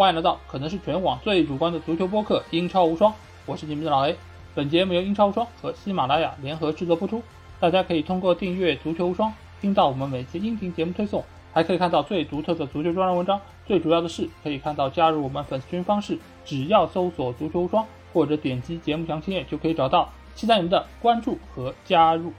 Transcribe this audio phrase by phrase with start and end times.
[0.00, 3.12] 欢迎来到可能是全网最主观的足球播客《英超无双》，
[3.44, 4.16] 我是你们的老 A。
[4.54, 7.22] 本节目由英超无双和喜马拉雅联合制作播出。
[7.60, 9.30] 大家可以通过订阅《足球无双》
[9.60, 13.38] 听到我们每期音频节目推送，还可以看到最独特的足球专栏文章。
[13.66, 20.08] 最主要的是，可以看到加入我们粉丝群方式，只要搜索“足球无双”或者点击节目详情页就可以找到。
[20.34, 22.32] 期待你们的关注和加入。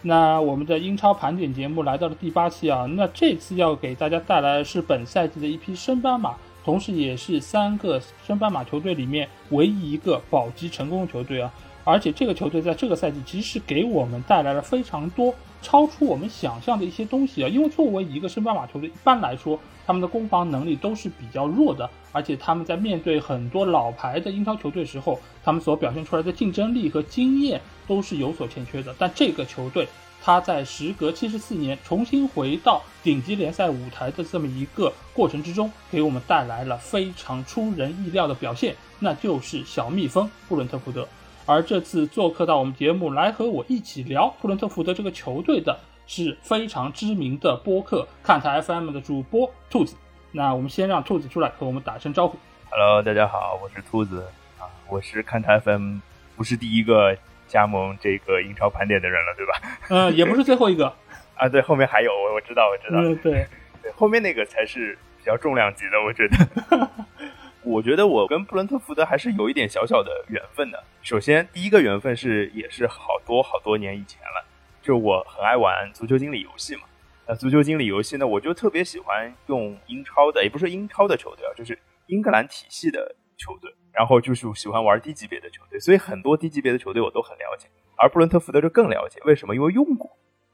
[0.00, 6.36] 那我们的英超盘点节目来到了第八期啊，那这次要给大家带来的是本赛季的一匹升班马，
[6.70, 11.52] 同时也是三个升班马球队里面唯一一个保级成功的球队啊。
[11.82, 17.48] 而且这个球队在这个赛季其实是给我们带来了非常多超出我们想象的一些东西啊。
[17.48, 28.94] 因为作为一个升班马球队，一般来说他们的攻防能力都是比较弱的，而且他们在面对很多老牌的英超球队时候，他们所表现出来的竞争力和经验都是有所欠缺的。
[28.96, 29.88] 但这个球队，
[30.22, 41.08] 他在时隔七十四年重新回到顶级联赛舞台的这么一个过程之中，给我们带来了非常出人意料的表现，那就是小蜜蜂布伦特福德。
[41.46, 45.76] 而这次做客到我们节目来和我一起聊布伦特福德这个球队的
[46.06, 49.96] 是非常知名的播客看台 FM 的主播兔子。
[50.32, 52.38] 那我们先让兔子出来和我们打声招呼。
[52.70, 54.22] Hello，大家好，我是兔子
[54.58, 55.98] 啊，我是看台 FM
[56.36, 57.16] 不是第一个
[57.50, 59.52] 加盟这个英超盘点的人了，对吧？
[59.90, 60.86] 嗯，也不是最后一个。
[61.36, 63.46] 啊，对，后面还有，我我知道，我知道，嗯，对，
[63.82, 66.88] 对，后面那个才是比较重量级的，我觉得。
[67.62, 70.82] 我觉得我跟布伦特福德还是有一点小小的缘分的。
[71.02, 74.42] 首先，第一个缘分是也是好多好多年以前了，
[74.80, 76.82] 就我很爱玩足球经理游戏嘛。
[77.28, 83.74] 那足球经理游戏呢，我就特别喜欢用英超的，也不是英超的球队啊，就是英格兰体系的球队。
[83.92, 87.66] 然后就是喜欢玩低级别的球队，所以很多低级别的球队我都很了解。
[87.96, 89.54] 而布伦特福德就更了解，为什么？
[89.54, 90.10] 因为用过，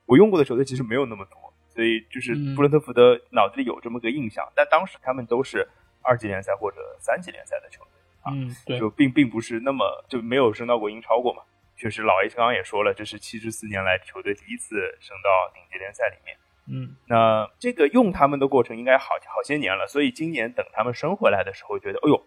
[0.07, 4.47] 我用过的球队其实没有那么多，所以就是布伦特福德脑子里有这么个印象。
[4.55, 5.69] 但当时他们都是。
[6.09, 7.91] 二级联赛或者三级联赛的球队
[8.23, 11.43] 啊，嗯，对，就并并不是那么就没有升到过英超过嘛。
[11.77, 16.37] 确实，老 A 刚刚也说了，这是七十四年来球队第一次升到顶级联赛里面。
[16.69, 22.27] 嗯，那这个用他们的过程应该好好些年了，所以今年等他们升回来的时候，觉得，哎呦，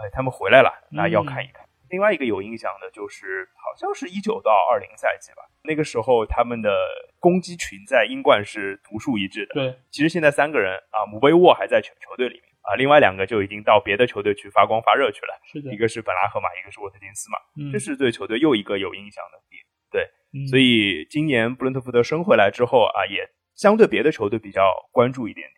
[0.00, 1.64] 哎，他们回来了，那要看一看。
[1.64, 6.70] 嗯、另外一个有印象的就是，好像是一九到二零赛季吧，那个时候他们的
[7.18, 9.54] 攻击群在英冠是独树一帜的。
[9.54, 12.44] 对，其实现在三个人啊，姆贝沃还在球球队里面。
[12.68, 15.40] 啊，另外两个就已经到别的球队去发光发热去了。
[15.50, 17.38] 是的，一个是本拉赫马，一个是沃特金斯嘛。
[17.56, 19.62] 嗯，这是对球队又一个有影响的点。
[19.90, 20.04] 对，
[20.34, 25.57] 嗯、所以今年布伦特福德升回来之后啊，也相对别的球队比较关注一点点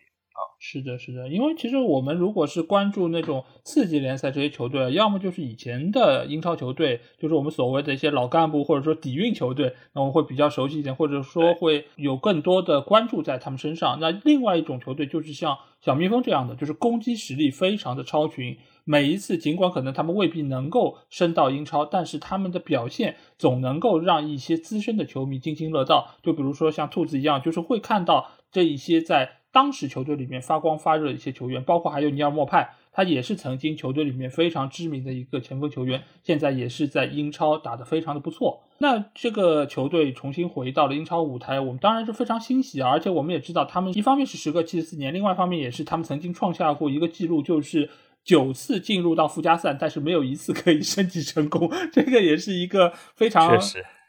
[0.59, 13.99] 是的，是的，因为其实我们如果是关注那种次级联赛这些球队，要么就是以前的英超球队，就是我们所谓的一些老干部或者说底蕴球队，那我们会比较熟悉一点，或者说会有更多的关注在他们身上。
[13.99, 15.57] 那另外一种球队就是像。
[15.81, 18.55] 小蜜蜂这样的，就是攻击实力非常的超群。
[18.83, 26.19] 每一次，尽管可能他们未必能够升到英超，但是他们的表现总能够让一些资深的球迷津津乐道。
[26.21, 38.63] 就比如说像兔子一样，就是会看到这一些在当时球队里面发光发热的一些球员，包括还有尼尔莫派，他也是曾经球队里面非常知名的一个前锋球员，现在也是在英超打得非常的不错。
[38.77, 47.89] 那这个球队重新回到了英超舞台，我们当然是非常欣喜啊，而且我们也知道，他们一方面是时隔七十四年，另外一方面也是他们曾经创下过一个记录，就是
[48.23, 53.59] 九次进入到附加赛，但是没有一次可以 升级成功，这个也是一个非常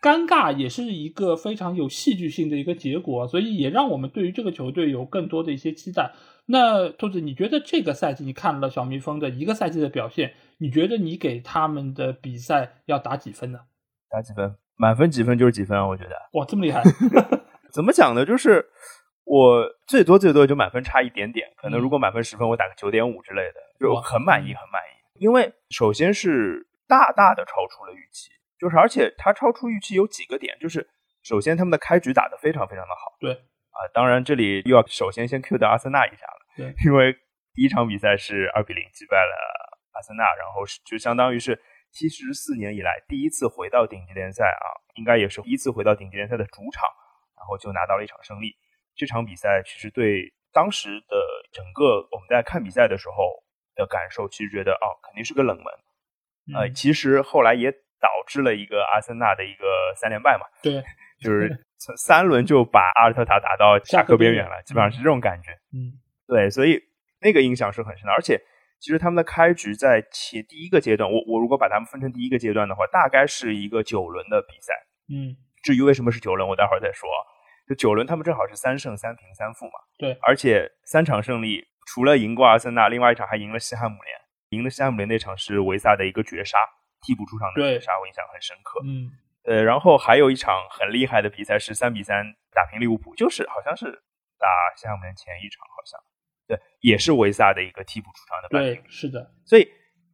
[0.03, 6.11] 尴尬，也是一个非常有戏剧性的一个结果，所以也让我们对于这个球队有更多的一些期待。
[6.47, 13.61] 那兔子，你觉得这个赛季你看了小蜜蜂的一个赛季的表现，你觉得你给他们的比赛要打几分呢？
[14.11, 14.57] 打几分？
[14.77, 15.87] 满分几分就是几分啊？
[15.87, 16.82] 我觉得哇，这么厉害！
[17.73, 18.26] 怎么讲呢？
[18.26, 18.67] 就是
[19.25, 25.23] 我最多最多就满分差一点点，可能如果满分十分，我打个九点五之类的，就很满意，很满意。
[25.23, 28.32] 因为首先是大大的超出了预期，
[28.62, 30.88] 就是而且它超出预期有几个点，就是
[31.25, 37.12] 首先他们的开局打得非常非常的好，对啊，当然这里又要首先先 Q 到阿森纳一下了，对，因为
[37.53, 39.35] 第一场比赛是二比零击败了
[39.94, 41.61] 阿森纳，然后就相当于是。
[41.94, 44.64] 七十四年以来第一次回到顶级联赛啊，
[44.94, 46.88] 应该也是第一次回到顶级联赛的主场，
[47.37, 48.56] 然后就拿到了一场胜利。
[48.97, 51.17] 这场比赛其实对当时的
[51.53, 53.44] 整个我们在看比赛的时候
[53.75, 55.67] 的感受，其实觉得哦，肯定是个冷门。
[56.56, 57.70] 呃，其实后来也
[58.02, 59.64] 导致了一个阿森纳的一个
[59.96, 60.44] 三连败嘛。
[60.60, 60.82] 对，
[61.19, 61.64] 就是
[61.96, 65.52] 三轮就把阿尔特塔打到下课边缘了，基本上是这种感觉。
[65.72, 65.96] 嗯，
[66.26, 66.78] 对，所以
[67.22, 68.38] 那个印象是很深的，而且。
[68.84, 74.75] 其实他们的开局在前第一个阶段，我我如果把他们分成第一个阶段的话，大概是一个九轮的比赛。
[75.08, 77.08] 嗯，至于为什么是九轮，我待会儿再说。
[77.69, 79.78] 就九轮他们正好是三胜三平三负嘛。
[79.96, 84.19] 对，而且三场胜利除了赢过阿森纳，另外一场还赢了西汉姆联。
[84.49, 86.58] 赢了西汉姆联那场是维萨的一个绝杀，
[87.02, 88.81] 替补出场的绝杀，我印象很深刻。
[88.87, 89.10] 嗯，
[89.44, 93.84] 呃，然后还有一场很厉害的比赛是三比三打平利物浦，就是好像是
[94.38, 94.46] 打
[94.76, 96.00] 西汉姆联前一场，好像。
[96.49, 99.66] 对，也是维萨的一个替补出场的扳对，是的，所以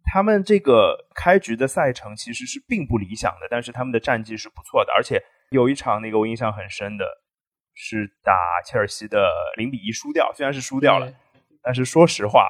[0.05, 5.21] 他们这个开局的赛程其实是并不理想的，但是他们的战绩是不错的，而且
[5.51, 7.05] 有一场那个我印象很深的
[7.75, 8.33] 是打
[8.63, 11.13] 切尔西的零比一输掉，虽然是输掉了，
[11.63, 12.47] 但是说实话，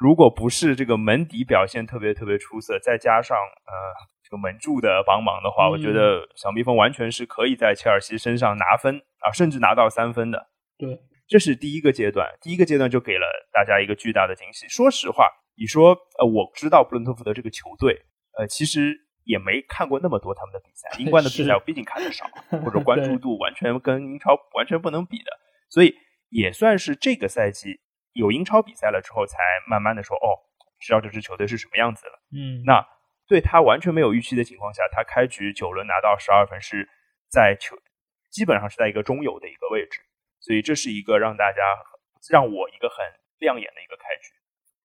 [0.00, 3.72] 如果不是这个门迪表现特别特别出色，再加上呃
[4.22, 5.70] 这个门柱的帮忙的话，嗯。
[5.72, 10.48] 我觉得小蜜蜂完全是可以在切尔西身上拿分啊，甚至拿到三分的。
[10.78, 10.98] 对，
[11.28, 14.66] 这是第一个阶段，第一个阶段就给了大家一个巨大的惊喜。
[14.68, 18.00] 说实话，你说呃，我知道布伦特福德这个球队，
[18.38, 22.24] 呃，其实也没看过那么多他们的比赛， 英冠的比赛我毕竟看的少，
[22.64, 25.30] 或者 关注度完全跟英超完全不能比的，
[25.68, 25.94] 所以
[26.30, 27.80] 也算是这个赛季
[28.12, 30.38] 有英超比赛了之后，才慢慢的说哦，
[30.80, 32.20] 知道这支球队是什么样子了。
[32.32, 32.86] 嗯，那
[33.26, 36.88] 对他完全没有预期的情况下，他开局九轮拿到十二分，是
[37.28, 37.76] 在球
[38.30, 40.00] 基本上是在一个中游的一个位置，
[40.40, 41.62] 所以这是一个让大家
[42.30, 43.04] 让我一个很
[43.38, 44.32] 亮眼的一个开局。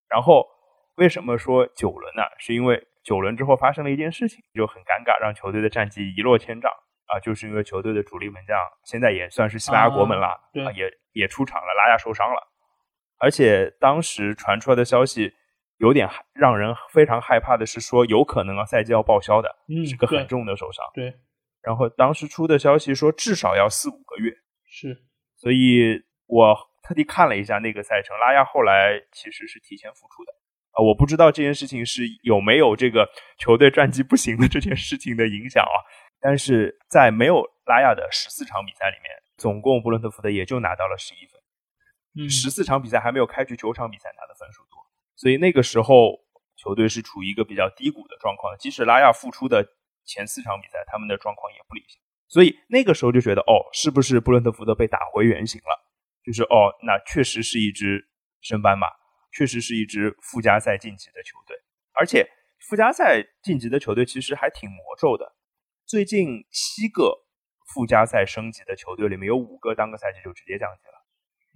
[0.07, 0.47] 然后
[0.95, 2.23] 为什么说九轮呢？
[2.37, 6.71] 是因为九轮之后发生了一件事情，就很尴尬，让球队的战绩一落千丈
[7.07, 12.47] 啊，就是因为球队的主力门将现在也算是西班牙国门了，对啊，也也出场了，拉亚受伤了，
[13.19, 15.33] 而且当时传出来的消息。
[15.77, 20.85] 有点害让人非常害怕的是说，有可能啊赛季要报销的，嗯是个很重的受伤。
[20.93, 21.13] 对，
[21.61, 24.31] 然后当时出的消息说至少要四五个月，
[24.65, 25.03] 是，
[25.35, 30.31] 所以我特地看了一下那个赛程，拉亚后来其实是提前复出的
[30.71, 35.75] 啊、我不知道这件事情是有没有这个球队战绩不行的这件事情的影响啊。
[36.21, 41.44] 但是在没有拉亚的十四场比赛里面，总共布伦特福德也就拿到了十一分，嗯，
[42.29, 44.79] 十四场比赛还没有开局九场比赛拿的分数多，
[45.15, 46.23] 所以那个时候
[46.55, 48.55] 球队是处于一个比较低谷的状况。
[48.57, 49.65] 即使拉亚复出的
[50.05, 55.85] 前四场比赛，他们的状况也不理想，所以那个时候就觉得，哦，是不是布伦特福德被打回原形了？
[56.23, 58.07] 就是哦，那确实是一支
[58.41, 58.87] 升班马，
[59.31, 61.57] 确实是一支附加赛晋级的球队，
[61.93, 62.27] 而且
[62.69, 65.35] 附加赛晋级的球队其实还挺魔咒的。
[65.85, 67.25] 最近七个
[67.73, 71.04] 附加赛升级的球队里面有五个当个赛季就直接降级了。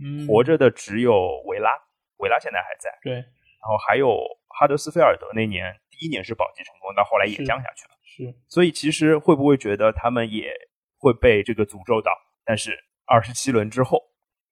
[0.03, 1.71] 嗯，活着的只有维拉，
[2.17, 4.17] 维拉现在还在，对，然后还有
[4.47, 7.91] 哈德斯菲尔德那年第一年是保级成功，到后来也降下去了。
[8.03, 10.51] 是，所以其实会不会觉得他们也
[10.97, 12.11] 会被这个诅咒到？
[12.45, 14.01] 但是二十七轮之后，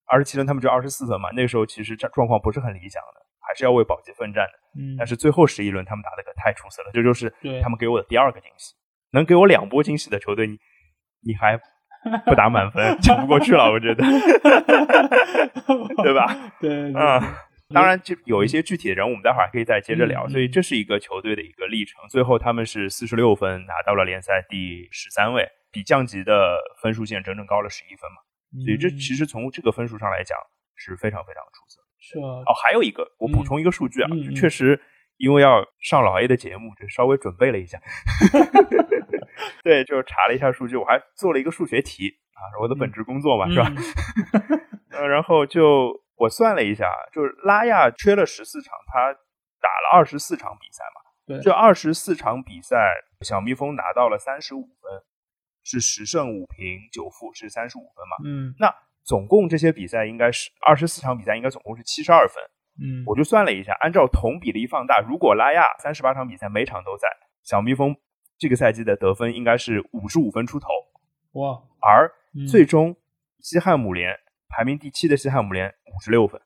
[0.05, 4.53] 二十七轮他们只有二十四分嘛，那个时候其实状状况不是很理想的，还是要为保级奋战的。
[4.79, 8.75] 嗯，但是最后十一轮他们打的可太出色了，这就是他们给我的第二个惊喜。
[9.11, 10.57] 能给我两波惊喜的球队，你
[11.21, 11.59] 你还
[12.25, 14.03] 不打满分，讲不过去了，我觉得，
[16.03, 16.51] 对吧？
[16.59, 17.19] 对，对啊，
[17.73, 20.25] 当然，就有一些具体的人物，我们待会儿还可以再接着聊。
[20.27, 22.01] 嗯所以这是一个球队的一个历程。
[22.09, 28.17] 最后他们是四十六分拿到了联赛第十三位，比降级的分数线整整高了十一分嘛。
[28.63, 30.37] 所以这嗯其实从这个分数上来讲
[30.75, 31.87] 是非常非常出色的。
[31.99, 34.79] 是啊，哦，还有一个，我补充一个数据啊，嗯嗯就确实
[35.17, 37.77] 因为要上老 A 的节目，就稍微准备了一下。
[39.63, 43.69] 对，就是查了一下数据，我还做了一个数学题啊，我的本职工作嘛，是吧？
[43.69, 44.61] 嗯
[44.91, 49.13] 呃，然后就我算了一下，就是拉亚缺了十四场，他
[49.61, 51.01] 打了二十四场比赛嘛。
[51.27, 52.77] 对这二十四场比赛，
[53.21, 54.91] 小蜜蜂拿到了三十五分，
[55.63, 58.15] 是十胜五平九负，是三十五分嘛？
[58.25, 58.73] 嗯那
[59.03, 62.41] 总共这些比赛应该是二十四场比赛，应该总共是七十二分。
[62.79, 67.07] 嗯，我就算了一下，按照同比例放大，如果拉亚三十八场比赛每场都在，
[67.43, 67.95] 小蜜蜂
[68.37, 70.67] 这个赛季的得分应该是五十五分出头，
[71.33, 72.95] 哇，而嗯最终
[73.39, 74.15] 西汉姆联
[74.47, 76.41] 排名第七的西汉姆联五十六分。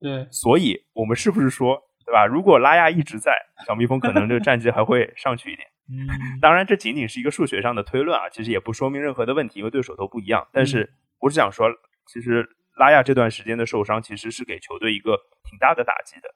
[0.00, 2.26] 对，所以我们是不是说，对吧？
[2.26, 3.32] 如果拉亚一直在，
[3.66, 5.68] 小蜜蜂可能这个战绩还会上去一点。
[5.90, 6.06] 嗯，
[6.40, 10.46] 当然，这仅仅是一个数学上的推论啊，其实也不说明任何的问题，因为对手都不一样。
[10.52, 11.66] 但是我只想说，
[12.06, 16.28] 其实拉亚这段时间的受伤，其实是给球队一个挺大的打击的。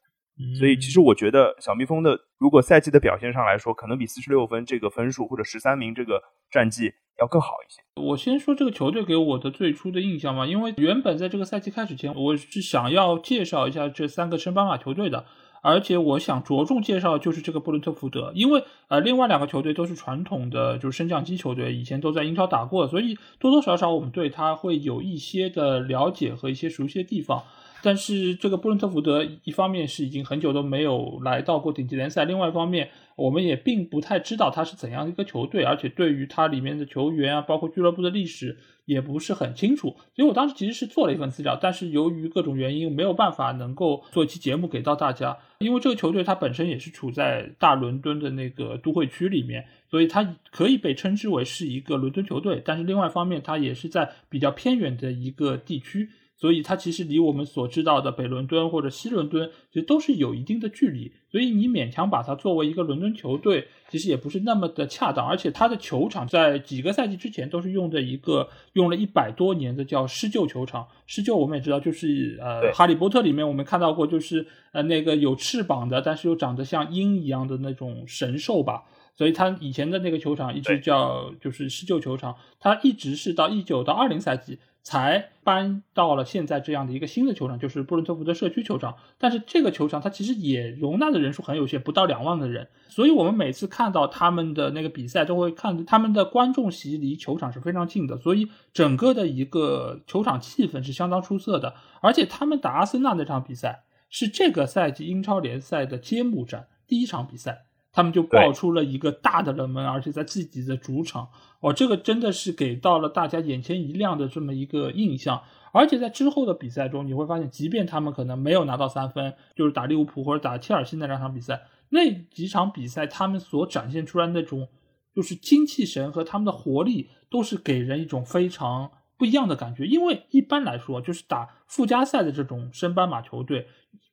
[0.59, 7.83] 所以其实我觉得小蜜蜂的如果赛季的表现上来说，可能比四十六分这个分数或者十三名这个战绩要更好一些。
[8.03, 15.25] 我先说这个球队给我的最初的印象嘛，因为原本在这个赛季开始前，我是想要介绍一下这三个升班马球队的，
[15.63, 27.43] 而且我想着重介绍就是这个布伦特福德，因为呃另外两个球队都是传统的就是升降机球队，以前都在英超打过，所以多多少少我们对他会有一些的了解和一些熟悉的地方。
[27.83, 39.97] 但是这个布伦特福德一方面是已经很久都没有来到过顶级联赛，另外一方面我们也并不太知道他是怎样一个球队，而且对于他里面的球员啊，包括俱乐部的历史也不是很清楚。
[40.15, 52.63] 所以我当时其实是做了一份资料，但是由于各种原因没有办法能够做一期节目给到大家，因为这个球队它本身也是处在大伦敦的那个都会区里面，所以它可以被称之为是一个伦敦球队。
[52.65, 56.09] 但是另外一方面，它也是在比较偏远的一个地区。
[56.43, 65.25] 所以它其实离我们所知道的北伦敦或者西伦敦其实都是有一定的距离，所以你勉强把它作为一个伦敦球队，其实也不是那么的恰当。
[65.25, 70.85] 而且它的球场在几个赛季之前都是用的一个用了一百多年的叫施救球场。
[71.07, 78.83] 施救我们也知道，就是呃哈利波特里面我们看到过，就是呃那个有翅膀的，但是又长得像鹰一样的那种神兽吧。
[79.17, 84.59] 所以他以前的那个球场一直叫就是施救球场，他一直是到一九到二零赛季。
[84.85, 88.97] 才搬到了现在这样的一个新的球场，就是布伦特福德社区球场。
[89.17, 92.67] 但是这个球场它其实也容纳的人数很有限，不到两万的人。
[92.89, 101.77] 所以我们每次看到他们的那个比赛，都会看他们的观众席离球场是非常近的，所以整个的一个球场气氛是相当出色的。
[102.01, 107.67] 而且他们打阿森纳那场比赛是这个赛季英超联赛的揭幕战，第一场比赛。
[107.93, 111.29] 他们就爆出了一个大的冷门，而且在自己的主场，
[111.61, 115.43] 哦，这个真的是给到了大家眼前一亮的这么一个印象。
[115.73, 124.69] 而且在之后的比赛中，你会发现，即便他们可能没有拿到三分，就是打利物浦或者打切尔西那两场比赛，那几场比赛他们所展现出来那种
[125.15, 129.87] 就是精气神和他们的活力，都是给人一种非常不一样的感觉。
[129.87, 133.67] 因为一般来说，就是打附加赛的这种升班马球队。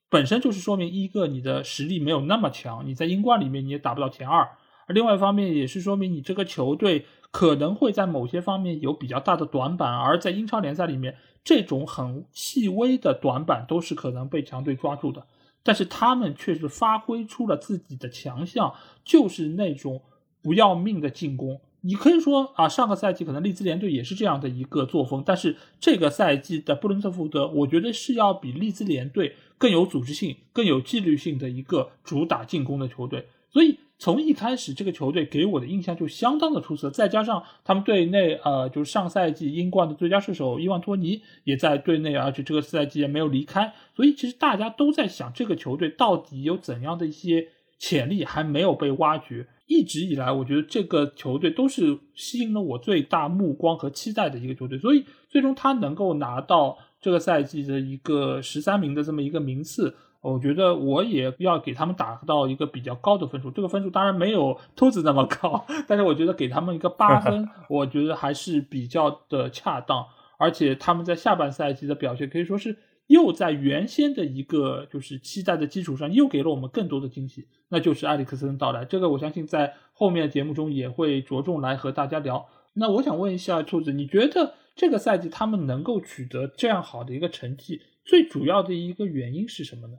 [0.10, 4.44] 本身就是说明一个你的实力没有那么强，你在英冠里面你也打不到前二；
[4.88, 15.28] 而另外一方面也是说明你这个球队可能会在某些方面有比较大的短板，而在英超联赛里面，这种很细微的短板都是可能被强队抓住的。
[15.62, 18.74] 但是他们却是发挥出了自己的强项，
[19.04, 20.02] 就是那种
[20.42, 21.62] 不要命的进攻。
[21.82, 33.28] 你可以说啊，上个赛季可能利兹联队也是这样的一个作风，但是这个赛季的布伦特福德，我觉得是要比利兹联队更有组织性、更有纪律性的一个主打进攻的球队。
[33.52, 36.90] 所以从一开始，这个球队给我的印象就相当的出色。
[36.90, 43.74] 再加上他们队内，呃，就是上赛季英冠的最佳射手伊万托尼也在队内，而且这个赛季也没有离开。
[43.96, 47.48] 所以其实大家都在想，这个球队到底有怎样的一些
[47.80, 49.48] 潜力还没有被挖掘。
[49.70, 63.52] 一直以来，我觉得这个球队都是吸引了我最大目光和期待的一个球队，所以最终他能够拿到这个赛季的一个十三名的这么一个名次，我觉得我也要给他们打到一个比较高的分数。
[63.52, 70.04] 这个分数当然没有兔子那么高，但是我觉得给他们一个八 分，我觉得还是比较的恰当。
[70.40, 72.76] 而且他们在下半赛季的表现可以说是。
[73.10, 78.86] 又在原先的一个就是期待的基础上，又给了我们更多的惊喜，那就是埃里克森的到来。
[78.86, 82.48] 这个我相信在后面的节目中也会着重来和大家聊。
[82.74, 89.98] 那我想问一下兔子，你觉得这个赛季他们能够取得这样好的一个成绩，最主要的一个原因是什么呢？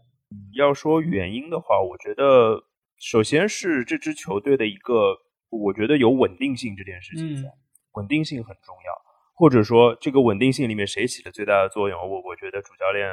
[0.55, 2.63] 要说原因的话，我觉得
[2.97, 7.51] 首先是这支球队的一个，我觉得有稳定性这件事情在，
[7.95, 9.10] 稳定性很重要。
[9.41, 11.99] 或者说，这个稳定性里面谁起了最大的作用？
[11.99, 13.09] 我我觉得主教练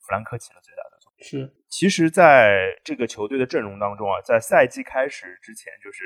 [0.00, 1.28] 弗兰克起了最大的作用。
[1.28, 6.02] 是，其实在这个球队的阵容当中啊，在赛季开始之前，就是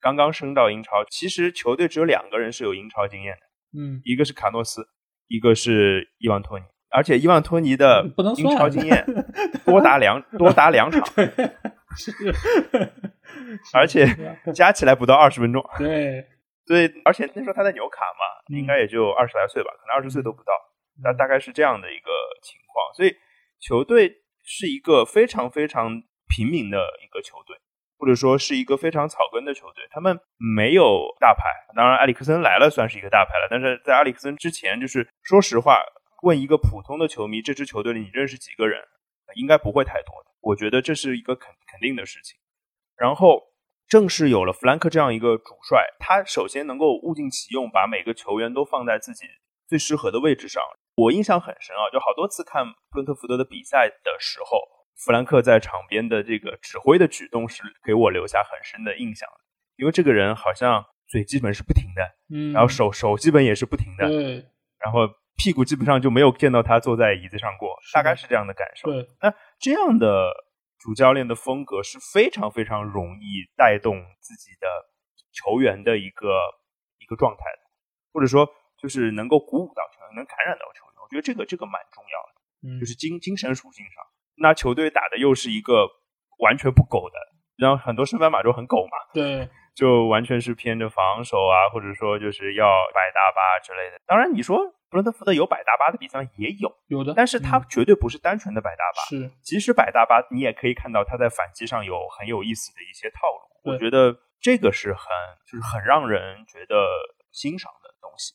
[0.00, 3.46] 刚刚升到英超，其实球队只有两个人是有英超经验的，
[3.78, 4.84] 嗯，一个是卡诺斯，
[5.28, 8.04] 一个是伊万托尼，而且伊万托尼的
[8.38, 9.06] 英超经验
[9.64, 11.00] 多达两 多达两场，
[11.96, 12.10] 是，
[13.72, 14.04] 而且
[14.52, 16.26] 加起来不到二十分钟，对。
[16.64, 20.52] 对，而且那时候他在纽卡嘛，应该也就二十来岁吧，可能二十岁都不到，
[21.02, 22.94] 那大概是这样的一个情况。
[22.94, 23.16] 所以
[23.58, 27.56] 球队是一个非常非常平民的一个球队，
[27.98, 29.86] 或者说是一个非常草根的球队。
[29.90, 30.18] 他们
[30.56, 31.42] 没有大牌，
[31.74, 35.82] 当然埃里克森来了算是一个大牌了，但是在埃里克森之前，就是说实话，
[36.22, 38.80] 问一个普通的球迷，这支球队里你认识几个人，
[39.34, 40.30] 应该不会太多的。
[40.40, 42.38] 我觉得这是一个肯肯定的事情。
[42.96, 43.51] 然后。
[43.92, 49.26] 正是有了弗兰克这样一个主帅，他首先能够物尽其用，把每个球员都放在自己
[49.68, 50.62] 最适合的位置上。
[50.96, 54.56] 我印象很深啊，就好多次看布伦特福德的比赛的时候，
[54.96, 59.44] 弗兰克在场边的这个指挥的举动是给我留下很深的印象的。
[59.76, 62.02] 因为这个人好像嘴基本是不停的，
[62.34, 64.42] 嗯，然后手手基本也是不停的，对，
[64.78, 65.00] 然后
[65.36, 68.90] 屁股基本上就没有见到他坐在椅子上过，大概是这样的感受。
[68.90, 70.32] 对，那这样的。
[70.82, 74.66] 主教练的风格是非常非常容易带动自己的
[75.30, 76.34] 球员的一个
[76.98, 77.70] 一个状态的，
[78.12, 80.92] 或者说就是能够鼓舞到球员，能感染到球员。
[81.00, 82.42] 我觉得这个这个蛮重要的。
[82.64, 84.04] 嗯，就是精精神属性上，
[84.36, 85.88] 那球队打的又是一个
[86.38, 87.16] 完全不苟的，
[87.56, 94.00] 然后很多升班马都很狗嘛，对，就完全是偏着防守啊，或者说就是要摆大巴之类的。
[94.06, 94.58] 当然，你说
[94.90, 99.02] 布伦特福德有摆大巴的比赛也有，有的，但是他嗯绝对不是单纯的摆大巴。
[99.08, 103.72] 是即使摆大巴，你也可以看到他在反击上有很有意思的一些套路。
[103.72, 105.06] 我觉得这个是很
[105.46, 106.76] 就是很让人觉得
[107.30, 108.34] 欣赏的东西。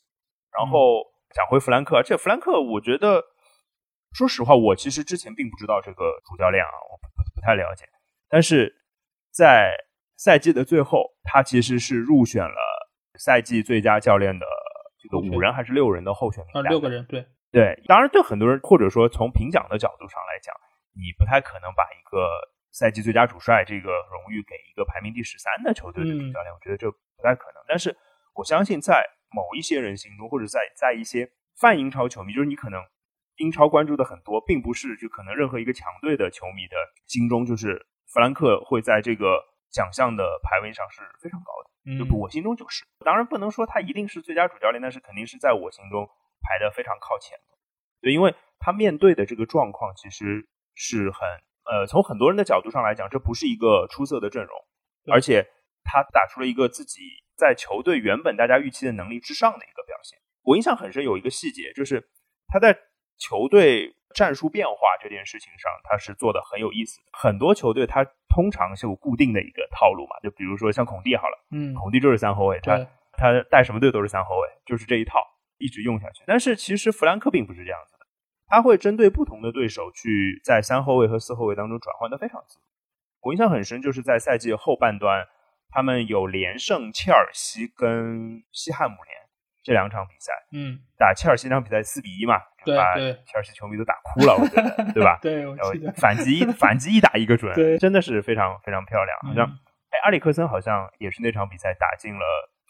[0.52, 1.04] 然后
[1.36, 3.24] 讲回弗兰克，这弗兰克，我觉得
[4.14, 7.86] 说实话，我其实之前并不知道这个主教练啊，我不不不太了解。
[8.30, 8.74] 但是
[9.30, 9.76] 在
[10.18, 14.46] 赛季的最后，他其实是入选了赛季最佳教练的
[15.00, 16.72] 这个五人还是六人的候选名啊，单。
[16.72, 20.54] 六个人，对，对，当然对很多人或者说从评奖的角度上来讲，
[20.94, 22.28] 你不太可能把一个
[22.72, 27.64] 赛季最佳主帅这个荣誉给一个排名第十三的球队的主教练，我觉得这不太可能。
[27.68, 27.96] 但是
[28.34, 32.82] 我相信在某一些人心中，或者在在一些泛英超球迷，就是你可能
[33.38, 39.44] 英超关注的很多，并不是就可能任何一个强队的球迷的心中，就是弗兰克会在这个
[39.78, 41.70] 奖项的排位上是非常高的。
[41.86, 46.10] 嗯就我心中就是，当然不能说他一定是最佳主教练，但是肯定是在我心中
[46.42, 47.56] 排的非常靠前的。
[48.02, 51.22] 对，因为他面对的这个状况其实是很
[51.70, 54.54] 呃，从很多人的角度上来讲，这不是一个出色的阵容，
[55.14, 55.46] 而且
[55.84, 57.02] 他打出了一个自己
[57.38, 60.20] 在球队原本大家预期的能力之上的一个表现。
[60.44, 62.10] 我印象很深，有一个细节就是
[62.48, 62.78] 他在
[63.18, 67.06] 球队战术变化这件事情上，他是做的很有意思的。
[67.14, 71.46] 很多球队他通常是有固定的一个套路嘛，就比如说像孔蒂好了。
[71.52, 75.20] 嗯，孔蒂就是三后卫，他对，他带什么队都是三后卫，就是这一套
[75.58, 76.24] 一直用下去。
[76.26, 78.06] 但是其实弗兰克并不是这样子的，
[78.48, 82.66] 他会针对不同的对手去在三后卫和四后卫当中转换的非常自如。
[83.22, 85.28] 我印象很深，就是在赛季后半段，
[85.70, 89.27] 他们有连胜切尔西跟西汉姆联
[89.68, 95.20] 这两场比赛，嗯，打切尔西那场比赛四比一嘛，就把切尔西球迷都打哭了，我觉得，对吧？
[95.22, 99.18] 对，我然后记得，反击反击一打一个准对，真的是非常非常漂亮。
[99.28, 99.60] 好像嗯
[99.92, 102.24] 哎，阿里克森好像也是那场比赛打进了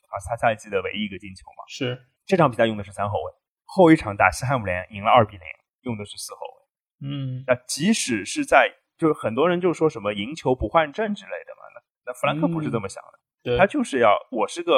[0.09, 1.63] 啊他赛季的唯一一个进球嘛。
[1.67, 3.31] 是，这场比赛用的是三后卫，
[3.65, 5.45] 后一场打西汉姆联赢了二比零，
[5.81, 7.07] 用的是四后卫。
[7.07, 14.73] 嗯，那即使是在，就是很多人就说什么赢球不换阵之类的嘛，那那弗兰克不是这么想的，对，他就是要我是个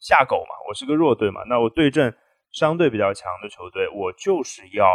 [0.00, 2.14] 下狗嘛，我是个弱队嘛，那我对阵
[2.50, 4.86] 相对比较强的球队，我就是要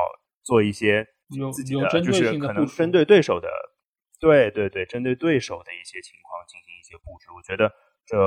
[0.43, 3.49] 做一些有自己的，就是对性的部署可能针对对手的，
[4.19, 7.27] 对对对，针对对手的一些情况进行一些布置。
[7.35, 7.71] 我觉得
[8.05, 8.17] 这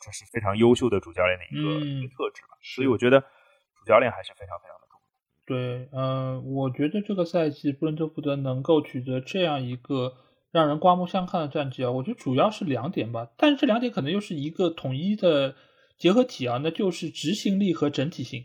[0.00, 2.58] 这是非常优秀的主教练的一个、嗯一个特质吧。
[2.62, 5.04] 所以我觉得主教练还是非常非常的重要。
[5.46, 10.14] 对，嗯、我觉得这个赛季布伦特福德能够取得这样一个
[10.50, 15.56] 让人刮目相看的战绩啊，我觉得主要是两点吧，但是这两点可能又是一个统一的
[16.04, 18.44] 结合体啊，那就是执行力和整体性。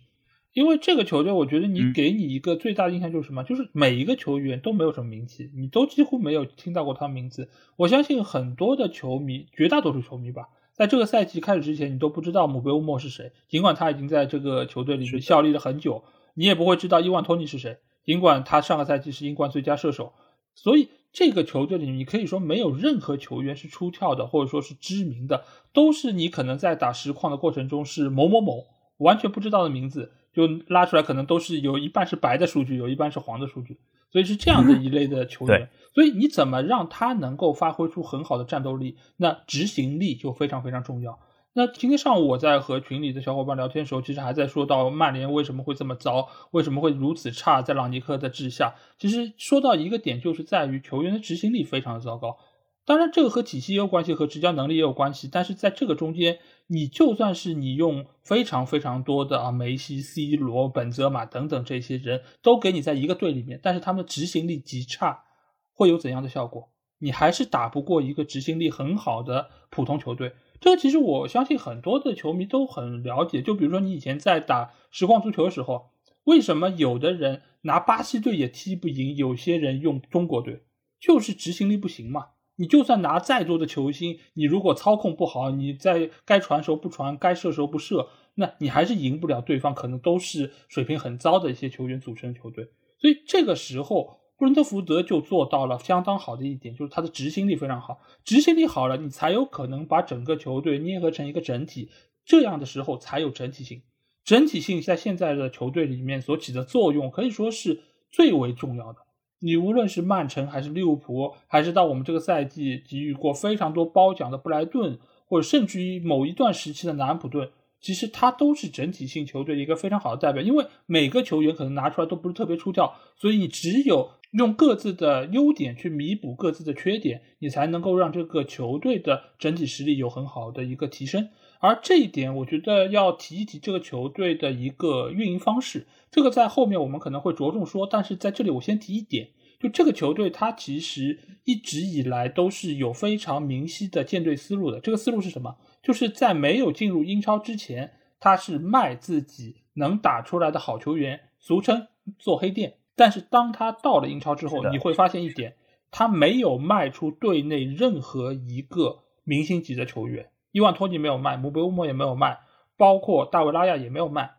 [0.53, 3.43] 因为这个球队，我觉得你嗯给你一个最大的印象就是什么？
[3.43, 7.49] 就是每一个球员都没有什么名气，你都几乎没有听到过他名字。
[7.75, 20.13] 我相信很多的球迷，绝大多数球迷吧，在这个赛季开始之前，你都不知道姆贝乌莫是谁，尽管他已经在这个球队里面效力了很久，你也不会知道伊万托尼是谁，尽管他上个赛季是英冠最佳射手。
[20.61, 28.65] 所以这个球队里，你可以说没有任何球员是出跳的，或者说是知名的，都是你可能在打实况的过程中是某某某
[28.97, 33.79] 完全不知道的名字，就拉出来，可能都是有一半是白的数据，有一半是黄的数据，
[34.11, 35.69] 所以是这样的一类的球员。
[35.95, 41.17] 所以你怎么让他能够发挥出很好的战斗力，那执行力就非常非常重要。
[41.59, 52.37] 那今天上午我在和群里的小伙伴聊天的时候，其实还在说到曼联为什么会这么糟，为什么会如此差，在朗尼克的治下，其实说到一个点，就是在于球员的执行力非常的糟糕。
[52.85, 55.27] 当然，这个和体系也有关系，和执教能力也有关系。
[55.29, 65.25] 但是在这个中间，你就算是你用非常非常多的啊梅西、C 罗、本泽马等等这些人都给你在一个队里面，但是他们的执行力极差，
[65.73, 66.69] 会有怎样的效果？
[66.99, 70.31] 你还是打不过一个执行力很好的普通球队。
[70.59, 73.41] 这个其实我相信很多的球迷都很了解。
[73.41, 75.91] 就比如说你以前在打实况足球的时候，
[76.25, 80.63] 为什么有的人拿巴西队也踢不赢，有些人用中国队，
[80.99, 82.27] 就是执行力不行嘛。
[82.57, 92.69] 你就算拿再多的球星，你如果操控不好，你在该传时候不传，该射时候不射，那你还是赢不了对方，可能都是水平很糟的一些球员组成的球队。
[92.99, 97.99] 所以这个时候，布伦特福德就做到了相当好的一点，就是他的执行力非常好。
[98.23, 101.89] 执行力好了，你才有可能把整个球队捏合成一个整体，
[102.23, 103.81] 这样的时候才有整体性。
[104.23, 108.99] 整体性在现在的球队里面所起的作用，可以说是最为重要的。
[109.39, 114.97] 你无论是曼城还是利物浦，还是到我们这个赛季给予过非常多褒奖的布莱顿，
[115.27, 131.29] 或者甚至于某一段时期的南普顿，其实他都是整体性球队一个非常好的代表，因为每个球员可能拿出来都不是特别出挑，所以你只有用各自的优点去弥补各自的缺点，你才能够让这个球队的整体实力有很好的一个提升。
[131.61, 144.79] 而这一点，我觉得要提一提这个球队的一个运营方式，这个在后面我们可能会着重说，但是在这里我先提一点，就这个球队它其实一直以来都是有非常明晰的建队思路的。
[144.79, 145.57] 这个思路是什么？
[145.81, 151.87] 就是在没有进入英超之前，他是卖自己能打出来的好球员，俗称
[152.17, 152.75] 做黑店。
[152.95, 155.55] 但是当他到了英超之后，你会发现一点，
[155.89, 160.31] 他没有卖出队内任何一个明星级的球员。
[160.51, 162.39] 伊万托尼没有卖，姆贝乌莫也没有卖，
[162.75, 164.31] 包括大卫拉亚也没有卖，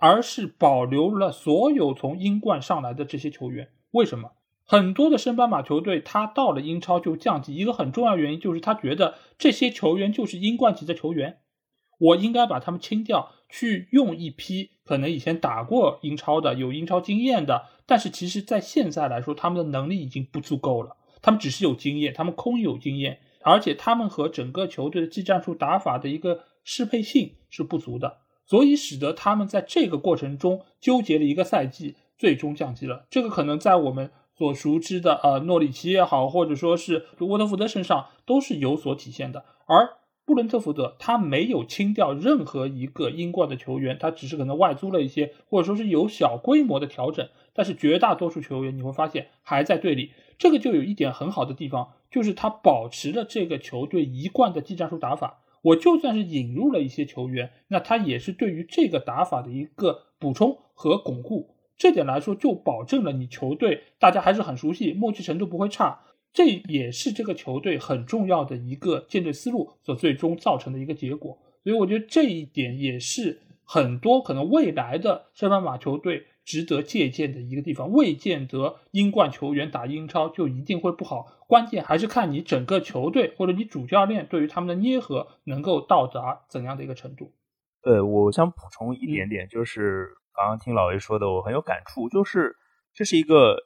[0.00, 3.72] 而是保留了所有从英冠上来的这些球员。
[3.90, 4.30] 为什么？
[4.64, 11.38] 很多的升班马球队，他到了英超就降级，一个很重要原因就是他觉得这些球员就是英冠级的球员，
[11.98, 23.20] 我应该把他们清掉，去用一批可能以前打过英超的、有英超经验的，但是其实在现在来说，他们的能力已经不足够了，他们只是有经验，他们空有经验。
[23.44, 33.04] 而且他们和整个球队的技战术打法的一个适配性是不足的，所以使得他们在这个过程中纠结了一个赛季，最终降级了。
[33.10, 39.44] 这个可能在我们所熟知的呃诺里奇也好，或者说是沃特福德身上都是有所体现的。
[39.66, 39.90] 而
[40.24, 50.12] 布伦特福德他没有清掉任何一个英冠的球员，他只是可能外租了一些，或者说是有小规模的调整，但是绝大多数球员你会发现还在队里。
[50.38, 55.40] 这个就有一点很好的地方，就是他保持了这个球队一贯的技战术打法。
[55.62, 61.51] 我就算是引入了一些球员，那他也是对于这个打法的一个补充和巩固。
[61.76, 66.00] 这点来说，就保证了你球队大家还是很熟悉，默契程度不会差。
[66.32, 71.38] 这也是这个球队很重要的一个建队思路所最终造成的一个结果。
[71.62, 76.26] 所以我觉得这一点也是很多可能未来的升班马球队。
[76.44, 87.30] 值得借鉴的一个地方，未见得英冠球员打英超就一定会不好，关键还是看你整个球队或者你主教练对于他们的捏合能够到达怎样的一个程度。
[87.80, 92.56] 对，我想补充一点点，就是刚刚听老魏说的，我很有感触，就是
[92.94, 93.56] 这是一个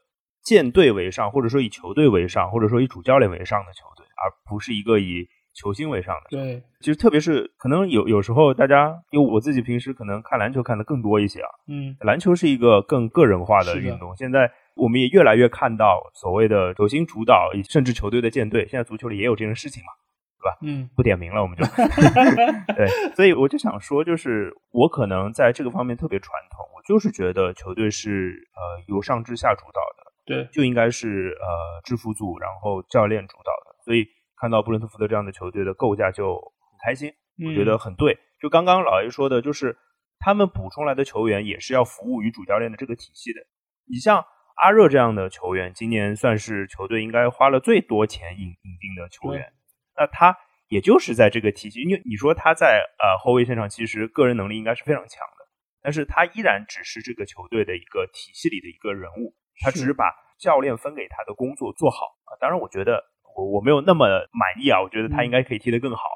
[0.43, 5.29] 舰队为上，或者说以球队为上，或者说以主教练为上的球队，而不是一个以。
[5.59, 20.06] 球星为上的，对，其实特别是可能有有时候大家，因为我自己平时可能看篮球看的更多一些啊，嗯，篮球是一个更个人化的运动，现在我们也越来越看到所谓的球星主导，甚至球队的舰队，现在足球里也有这件事情嘛，对
[20.47, 20.57] 吧？
[20.63, 21.65] 嗯，不点名了，我们就
[22.75, 34.07] 对，所以我就想说，就是我可能在这个方面特别传统，我就是觉得球队是呃由上至下主导的，对，就应该是呃制服组，然后教练主导的，所以。
[34.39, 37.11] 看到布伦特福德这样的球队的构架就很开心，
[37.49, 38.19] 我觉得很对。
[38.39, 39.79] 就刚刚老 A 说的，就是
[40.19, 43.41] 他们补充来的球员也是要服务于主教练的这个体系的。
[43.89, 44.23] 你像
[44.63, 49.51] 阿热这样的球员，今年算是球队应该花了最多钱引引进的球员。
[49.97, 50.37] 那他
[50.69, 55.49] 也就是在这个体系，因为你说他在呃后卫线上其实个人能力应该是非常强的，
[55.83, 62.37] 但是他依然只是这个球队的一个体系里的一个人物，他只是把教练分给他的工作做好啊。
[62.41, 63.03] 当然，我觉得。
[63.37, 66.09] 我我没有那么满意啊，我觉得他应该可以踢得更好，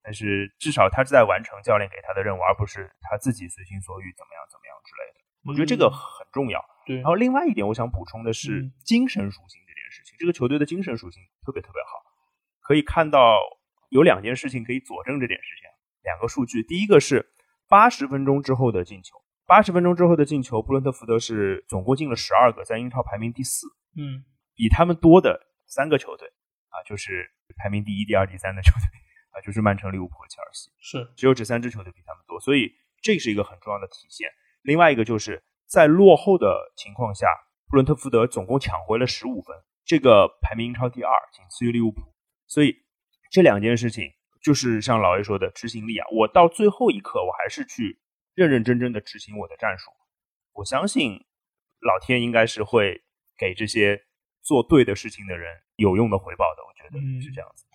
[0.00, 5.18] 但是至少他是在完成教练给他的任务，而不是他自己随心所欲怎么样怎么样之类的。
[5.50, 6.64] 我觉得这个很重要。
[6.86, 7.02] 对。
[7.02, 10.14] 然后另外一点，我想补充的是精神属性这件事情。
[10.20, 11.98] 这个球队的精神属性特别特别好，
[12.68, 13.40] 可以看到
[13.88, 15.70] 有两件事情可以佐证这点事情。
[16.02, 17.32] 两个数据，第一个是
[17.66, 23.66] 八十分钟之后的进球，八十分钟之后的进球，布伦特福德是总共进了十二个，在英超排名第四。
[23.96, 24.22] 嗯，
[24.54, 26.28] 比他们多的三个球队。
[26.68, 28.84] 啊，就是排名第一、第二、第三的球队
[29.30, 34.28] 啊，就是曼城、利物浦和切尔西，是只有这三支球队比他们多，所以这是一个很重要的体现。
[34.60, 37.26] 另外一个就是在落后的情况下，
[37.70, 42.02] 布伦特福德总共抢回了十五分，这个排名英超第二，仅次于利物浦。
[42.48, 42.74] 所以
[43.30, 44.10] 这两件事情
[44.42, 48.00] 就是像老 A 说的执行力啊，我到最后一刻我还是去
[48.34, 49.92] 认认真真的执行我的战术。
[50.54, 51.12] 我相信
[51.80, 53.02] 老天应该是会
[53.38, 54.02] 给这些。
[54.40, 57.66] 做对的事情的人有用的回报的，我觉得是这样子。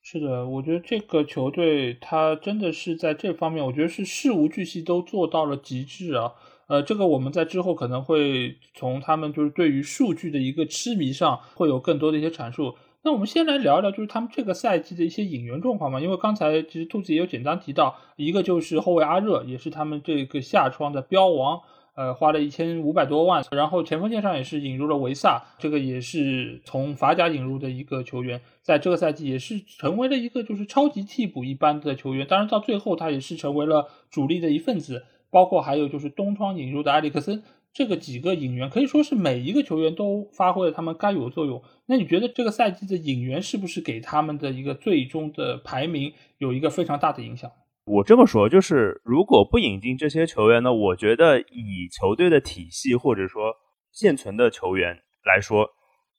[0.00, 6.34] 是的，我觉得这个球队他真的是在这方面，我觉得是事无巨细都做到了极致啊。
[6.68, 12.76] 呃，这个我们在之后可能会从他们就是对于数据的一个痴迷上会有更多的一些阐述。
[13.02, 21.60] 那我们先来聊一聊就是他们这个赛季的一些引援状况嘛，因为刚才其实兔子也有简单提到，一个就是后卫阿热，也是他们这个下窗的标王。
[21.96, 41.62] 呃，花了一千五百多万，然后前锋线上也是引入了维萨，这个也是从法甲引入的一个球员，在这个赛季也是成为了一个就是超级替补一般的球员，当然到最后他也是成为了主力的一份子，包括还有就是东窗引入的埃里克森，这个几个引援可以说是每一个球员都发挥了他们该有的作用。
[41.86, 47.50] 那你觉得这个赛季的引援是不是给他们的一个最终的排名有一个非常大的影响？
[47.84, 53.54] 我这么说，就是如果不引进这些球员呢，我觉得以球队的体系或者说
[53.92, 55.68] 现存的球员来说，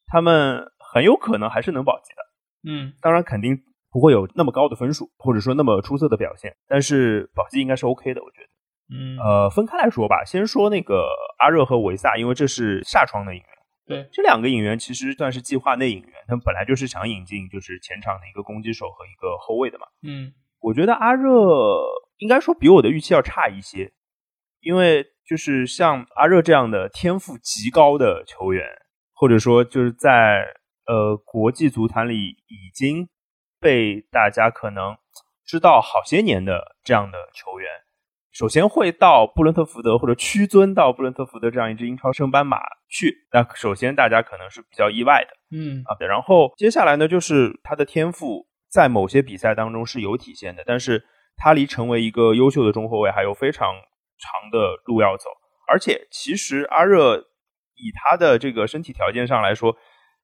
[0.08, 2.72] 他们很有可能还是能保级的。
[2.72, 3.58] 嗯，当然肯定
[3.92, 8.48] 不会有那么高的分数，或者说那么出色的表现，但是保级应该是 OK 的，我觉得。
[8.92, 11.08] 嗯，呃，分开来说吧，先说那个
[11.40, 13.48] 阿热和维萨，因为这是下窗的引援。
[13.88, 19.88] 对，这两个引援其实算是计划内引援，他们本来就是想引进就是前场的一个攻击手和一个后卫的嘛。
[20.04, 20.34] 嗯。
[20.64, 21.84] 我觉得阿热
[22.18, 23.92] 应该说比我的预期要差一些，
[24.60, 28.68] 因为就是像阿热这样的天赋极高的球员，
[29.12, 30.46] 或者说就是在
[30.86, 33.10] 呃国际足坛里已经
[33.60, 34.96] 被大家可能
[35.44, 37.68] 知道好些年的这样的球员，
[38.32, 42.58] 首先会到布伦特福德或者屈尊到布伦特福德这样一支英超升班马
[42.90, 48.48] 去，那首先大家可能是比较意外的，嗯啊，然后接下来呢就是他的天赋。
[48.72, 51.04] 在某些比赛当中是有体现的，但是
[51.36, 55.26] 他离成为一个优秀的中后卫还有非常长的路要走。
[55.68, 59.76] 而且，其实阿热以他的这个身体条件上来说，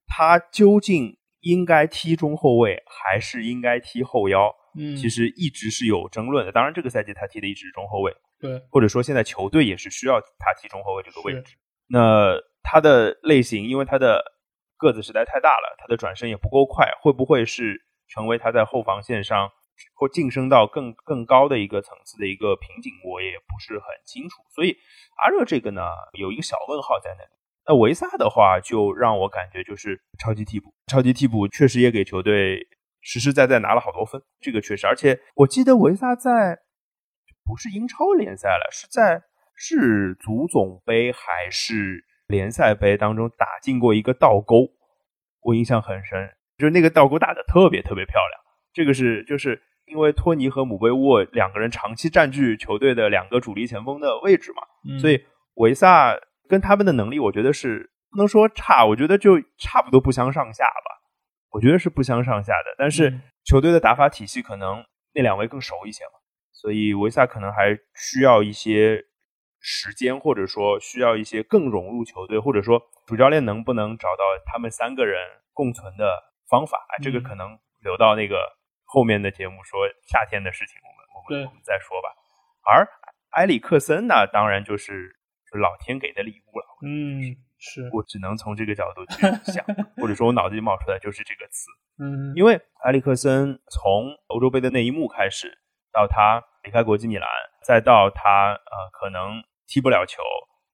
[0.07, 4.55] 他究竟应该踢中后卫还是应该踢后腰？
[4.77, 6.51] 嗯，其实一直是有争论的。
[6.51, 11.57] 当然，这个赛季他踢的一直是中后卫，对，或者说现在球队也是需要他踢中后卫这个位置。
[11.87, 14.23] 那他的类型，因为他的
[14.77, 17.85] 个子实在太大了，他的转身也不够快，会不会是？
[18.09, 19.51] 成为他在后防线上
[19.93, 24.41] 或晋升到更更高的一个层次的一个瓶颈，我也不是很清楚。
[24.55, 24.77] 所以
[25.17, 25.81] 阿热这个呢，
[26.13, 27.29] 有一个小问号在那里。
[27.67, 32.65] 那维萨的话，就让我感觉就是超级替补，超级替补确实也给球队
[33.07, 34.85] 实实在在拿了好多分，这个确实。
[34.85, 36.59] 而且我记得维萨在
[37.45, 39.23] 不是英超联赛了，是在
[39.55, 44.67] 是足总杯还是联赛杯当中打进过一个倒钩，
[45.39, 46.29] 我印象很深。
[46.57, 48.41] 就是那个倒钩打的特别特别漂亮，
[48.73, 56.13] 这个是就是因为托尼和姆贝沃两个人长期占据球队的两个主力前锋的位置嘛，所以维萨
[56.49, 60.96] 跟他们的能力，我觉得是不能说差，我觉得就差不多不相上下吧，
[61.51, 62.75] 我觉得是不相上下的。
[62.77, 66.11] 但是球队的打法体系可能那两位更熟一些嘛，
[66.51, 69.05] 所以维萨可能还需要一些
[69.59, 75.19] 时间，或者说需要一些更融入球队，或者说主教练能不能找到他们三个人
[75.53, 76.27] 共存的。
[76.49, 78.55] 方法啊，这个可能留到那个
[78.85, 82.07] 后面的节目说夏天的事情，我们我们我们再说吧。
[82.63, 82.87] 而
[83.31, 85.13] 埃里克森呢，当然就是
[85.59, 86.65] 老天给的礼物了。
[86.85, 89.65] 嗯，是我只能从这个角度去想，
[89.97, 91.67] 或者说我脑子里冒出来就是这个词。
[91.99, 95.59] 嗯，因为埃里克森从欧洲杯的那一幕开始，
[95.91, 97.27] 到他离开国际米兰，
[97.63, 100.21] 再到他呃可能踢不了球，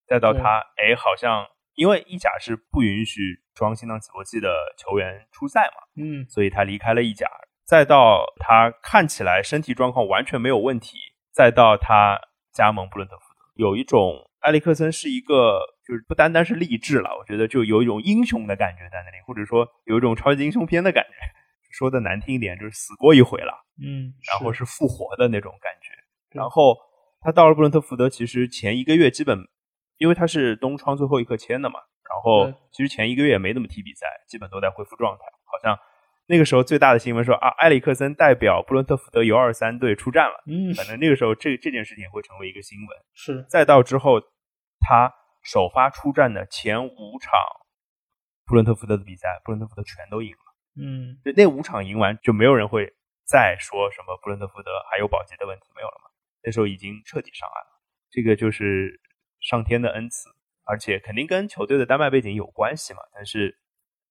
[0.08, 1.48] 再到他哎好像。
[1.76, 3.20] 因为意甲是不允许
[3.56, 7.28] 装心脏起搏器的球员出赛嘛，嗯，所以他离开了意甲，
[7.66, 11.00] 再到他看起来身体状况完全没有问题，
[11.32, 12.22] 再到他
[12.54, 21.14] 加盟布伦特福德，有一种埃里克森是一个，就是不单单是励志了，我觉得就有一种英雄的感觉在那里，或者说有一种超级英雄片的感觉，
[21.72, 25.90] 说的难听一点就是死过一回了，嗯，然后是复活的那种感觉，
[26.38, 26.78] 然后
[27.22, 29.48] 他到了布伦特福德，其实前一个月基本。
[30.00, 35.24] 因为他是东窗最后一刻签的嘛，然后其实前一个月也没怎么踢比赛，基本都在恢复状态。
[35.46, 35.78] 好像
[36.26, 40.44] 那个时候最大的新闻说啊，埃里克森代表布伦特福德 U 二三队出战了。
[40.48, 42.98] 嗯，反正那个时候这这件事情会成为一个新闻。
[43.14, 44.20] 是，再到之后
[44.80, 47.32] 他首发出战的前五场
[48.46, 50.82] 布伦特福德的比赛，布伦特福德全都赢了。
[50.82, 52.92] 嗯，那五场赢完就没有人会
[53.28, 56.10] 再说什么布伦特福德还有保级的问题没有了嘛？
[56.42, 57.82] 那时候已经彻底上岸了。
[58.10, 59.00] 这个就是。
[59.44, 60.30] 上天的恩赐，
[60.64, 63.02] 而且肯定跟球队的丹麦背景有关系嘛。
[63.14, 63.60] 但是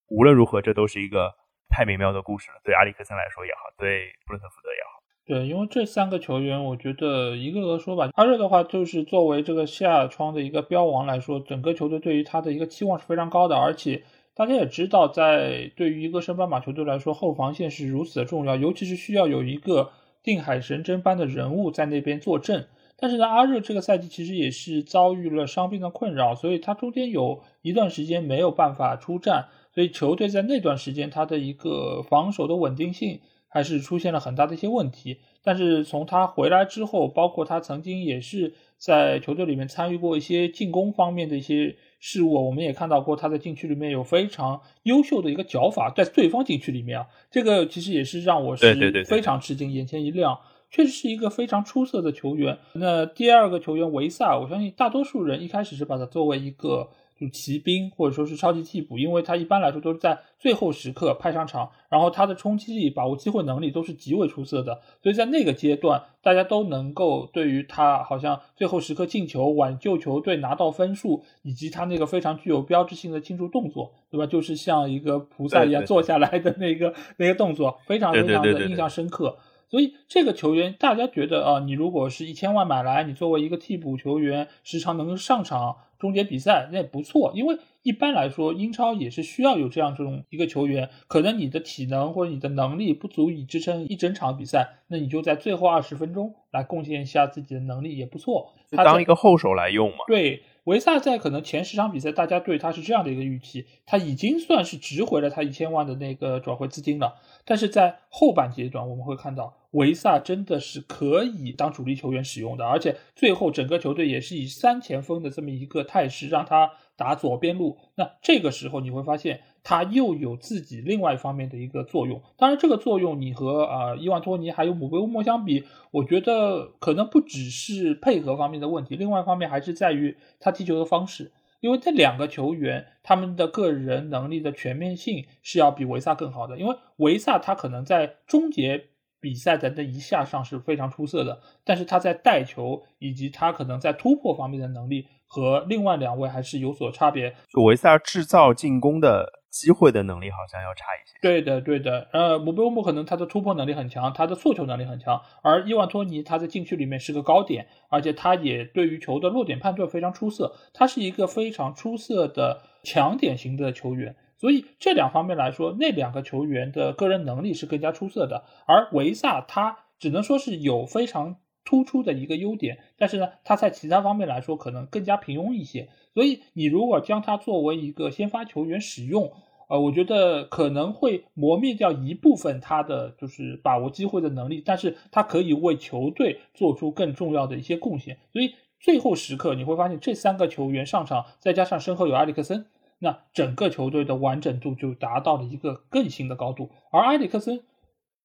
[0.08, 1.32] 无论如何，这都是一个
[1.70, 2.60] 太美妙的故事了。
[2.62, 4.91] 对阿里克森来说也好，对布伦特福德也好。
[5.24, 8.10] 对，因为这三个球员，我觉得一个个说吧。
[8.14, 13.56] 阿热的话，就是作为这个下窗的一个标王来说，整个球队对于他的一个期望是非常高的。
[13.56, 14.02] 而且
[14.34, 19.90] 大家也知道，在对于一个升班马球队来说，后防线是如此的重要，尤其是需要有一个
[20.24, 22.66] 定海神针般的人物在那边坐镇。
[22.96, 33.20] 但是呢，阿热这个赛季其实也是遭遇了伤病的困扰，所以他中间有一段时间没有办法出战，所以球队在那段时间他的一个防守的稳定性
[33.52, 35.18] 还是出现了很大的一些问题。
[35.44, 42.32] 但是从他回来之后，包括他曾经也是在球队里面参与过一些进攻方面的一些事务。
[42.46, 50.38] 我们也看到过他在禁区里面有非常优秀的一个脚法，在对方禁区里面啊，这个其实也是让我是非常吃惊，眼前一亮。
[50.70, 52.56] 确实是一个非常出色的球员。
[52.72, 56.88] 那第二个球员维萨，我相信大多数人一开始是把他作为一个
[57.22, 64.80] 就骑兵或者说是超级替补，因为他一般来说都是在最后时刻派上场，然后他的冲击力、把握机会能力都是极为出色的。
[65.02, 74.26] 所以在那个阶段，大家都能够对于他好像最后时刻进球、挽救球队、拿到分数，以及他那个非常具有标志性的庆祝动作，对吧？
[74.26, 79.38] 就是像一个菩萨一样坐下来的那个那个动作，非常非常的印象深刻。
[79.68, 87.30] 所以这个球员，大家觉得啊，你如果是一千万买来，你作为一个替补球员，时常能够上场终结比赛，那也不错。
[87.32, 90.90] 因为一般来说，英超也是需要有这样这种一个球员。
[91.06, 98.52] 可能你的体能或者你的能力不足以支撑一整场比赛，那你就在最后二十分钟来贡献一下自己的能力也不错。
[98.72, 99.98] 他当一个后手来用嘛？
[100.08, 100.42] 对。
[100.64, 107.16] 维萨在可能前十场比赛，大家对他是这样的一个预期，他已经算是值回了他一千万的那个转会资金了。
[107.44, 117.78] 但是在后半阶段，我们会看到维萨真的是可以当主力球员使用的，而且最后整个球队也是以三前锋的这么一个态势让他打左边路。
[117.96, 119.40] 那这个时候你会发现。
[119.64, 138.86] 他又有自己另外一方面的一个作用，当然这个作用你和啊伊万托尼还有姆贝乌莫相比，我觉得可能不只是配合方面的问题，另外一方面还是在于他踢球的方式，因为这两个球员他们的个人能力的全面性是要比维萨更好的，因为维萨他可能在终结
[139.20, 149.41] 比赛的那一下上是非常出色的，但是他在带球以及他可能在突破方面的能力和另外两位还是有所差别，就维萨制造进攻的。
[149.52, 151.14] 机会的能力好像要差一些。
[151.20, 152.08] 对的，对的。
[152.12, 164.16] 呃，姆贝乌姆可能他的突破能力很强，他的速球能力很强，而伊万托尼他在禁区里面是个高点，而且他也对于球的落点判断非常出色，他是一个非常出色的强点型的球员。
[164.38, 168.44] 所以这两方面来说，那两个球员的个人能力是更加出色的。
[168.66, 175.88] 而维萨他只能说是有非常突出的一个优点，但是呢，他在其他方面来说可能更加平庸一些。
[176.14, 179.32] 所以你如果将他作为一个先发球员使用，
[179.68, 188.18] 呃，我觉得可能会磨灭掉一部分他的就是把握机会的能力，但是他可以为球队做出更重要的一些贡献。
[188.32, 192.66] 所以最后时刻你会发现这三个球员上场，再加上身后有埃里克森，
[192.98, 196.68] 那整个球队的完整度就达到了一个更新的高度。
[196.90, 197.62] 而埃里克森，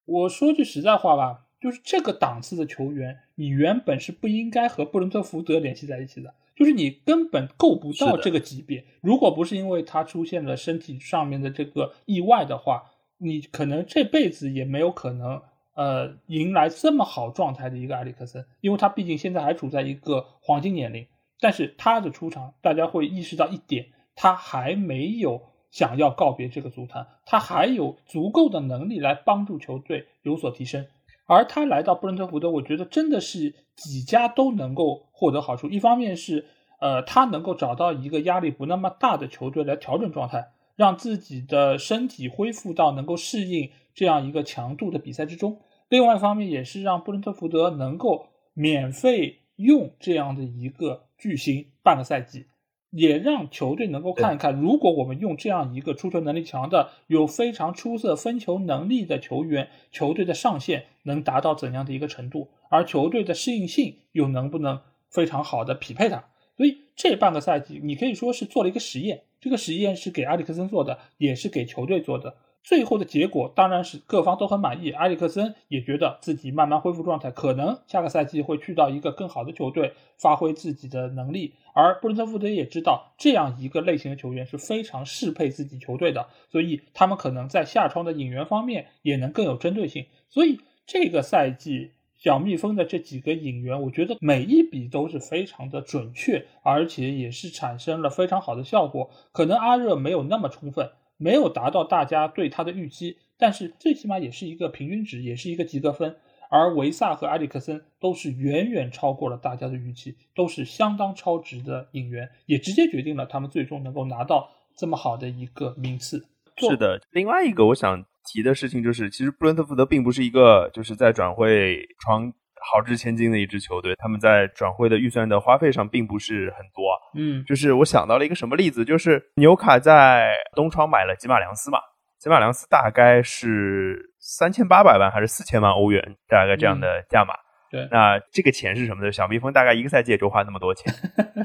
[0.04, 1.46] 我说句实在话吧。
[1.60, 8.84] 就是这个档次的球员，你原本是不应该和布伦特福德联系在一起的，就是你根本够不到这个级别。
[9.00, 12.84] 如果不是因为他出现了身体上面的这个意外的话，
[13.18, 15.42] 你可能这辈子也没有可能
[15.74, 21.06] 呃迎来这么好状态的一个埃里克森，因为他毕竟现在还处在一个黄金年龄。
[21.40, 25.40] 但是他的出场，大家会意识到一点，他还没有
[25.70, 30.86] 想要告别这个足坛，他还有足够的能力来帮助球队有所提升。
[31.28, 35.68] 而他来到布伦特福德，我觉得真的是几家都能够获得好处。
[35.68, 36.46] 一方面是，
[36.80, 45.60] 呃，他能够找到一个压力不那么大的球队来调整状态，让自己的身体恢复到能够适应这样一个强度的比赛之中。
[45.90, 52.46] 另外一方面也是让布伦特福德能够免费用这样的一个巨星半个赛季。
[52.90, 66.24] 也让球队能够看一看，如果我们用这样一个出球能力强的、有非常出色分球能力的球员，球队的上限能达到怎样的一个程度，而球队的适应性又能不能非常好的匹配他？
[66.56, 72.34] 所以这半个赛季，你可以说是做了一个实验，这个实验是给埃里克森做的，也是给球队做的。
[72.62, 81.54] 最后的结果当然是各方都很满意，埃里克森也觉得自己慢慢恢复状态，可能下个赛季会去到一个更好的球队发挥自己的能力。
[81.72, 90.04] 而布伦特福德也知道这样一个类型的球员是非常适配自己球队的，所以他们可能在下窗的引援方面也能更有针对性。
[90.28, 99.08] 所以这个赛季小蜜蜂的这几个引援，我觉得每一笔都是非常的准确，而且也是产生了非常好的效果。
[99.30, 100.90] 可能阿热没有那么充分。
[101.18, 106.16] 没有达到大家对他的预期，但是最起码也是一个平均值，也是一个及格分。
[106.50, 116.26] 而维萨和埃里克森都是远远超过了大家的预期，都是相当超值的引援，也直接决定了他们最终能够拿到这么好的一个名次。
[116.56, 122.32] 是的，另外一个我想提的事情就是，其实布伦特福德并不是一个就是在转会窗。
[122.70, 126.92] 豪掷千金的一支球队，他们在转会的预算的花费上并不是很多。
[127.16, 131.78] 嗯，就是我想到了一个什么例子，就是纽卡在东窗买了吉马良斯嘛，
[132.18, 137.34] 吉马良斯大概是三千八百万还是四千万欧元，大概这样的价码。
[137.70, 139.12] 对，那这个钱是什么呢？
[139.12, 140.92] 小蜜蜂大概一个赛季也就花那么多钱，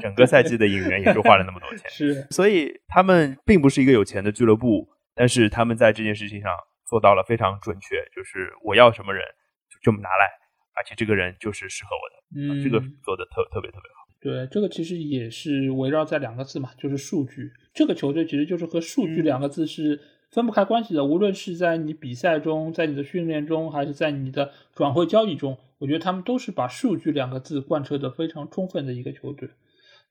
[0.00, 1.88] 整个赛季的引援也就花了那么多钱。
[1.92, 6.50] 是，所以他们并不是一个有钱的俱乐部，但是他们在这件事情上
[6.86, 9.22] 做到了非常准确，就是我要什么人
[9.68, 10.30] 就这么拿来，
[10.76, 14.04] 而且这个人就是适合我的，嗯，这个做的特特别特别好。
[14.20, 17.52] 对，这个其实也是围绕在两个字嘛，就是数据。
[17.74, 20.00] 这个球队其实就是和数据两个字是
[20.30, 21.04] 分不开关系的。
[21.04, 29.50] 无论是在你比赛中，在你的训练中，还是在你的转会交易中，我觉得他们都是把数据两个字贯彻的非常充分的一个球队。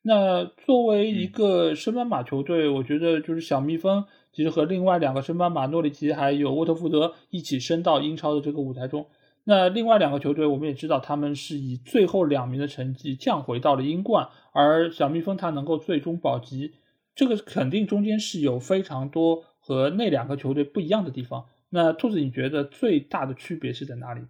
[0.04, 9.08] 那作为一个升班马球队，我觉得就是小蜜蜂其实和另外两个升班马诺里奇还有沃特福德一起升到英超的这个舞台中。
[9.46, 16.76] 那另外两个球队，我们也知道，他们是以最后两名的成绩降回到了英冠，而小蜜蜂它能够最终保级，
[17.14, 21.46] 这个肯定中间是有非常多和那两个球队不一样的地方。
[21.70, 24.28] 那兔子，你觉得最大的区别是在哪里呢？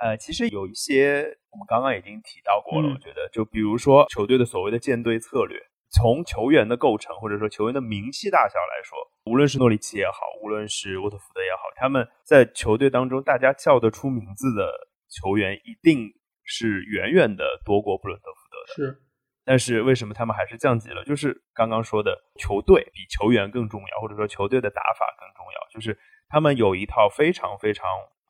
[0.00, 5.58] 呃，其实有一些我们刚刚已经提到过了，我觉得，就比如说球队的所谓的建队策略。
[5.88, 16.08] 从球员的构成或者说球员的名气大小来说，无论是诺里奇也好，无论是沃特福德也好，他们在球队当中大家叫得出名字的球员，一定
[16.44, 18.92] 是远远的多过布伦特福德的。
[18.92, 19.02] 是，
[19.44, 21.04] 但是为什么他们还是降级了？
[21.04, 25.68] 就是刚刚说的，球队比球员更重要，或者说球队的打法更重要。
[25.74, 25.98] 就是
[26.28, 27.84] 他们有一套非常非常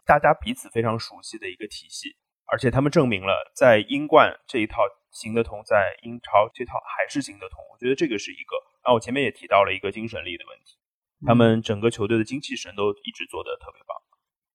[0.06, 2.16] 大家彼此非常熟悉的一个体系，
[2.46, 4.80] 而且他们证明了在英冠这一套。
[5.12, 8.54] 行得通，在英超这套还是行得通，我觉得这个是一个。
[8.84, 10.76] 然后我前面也提到了一个精神力的问题，
[11.24, 13.96] 他们整个球队的精气神都一直做得特别棒。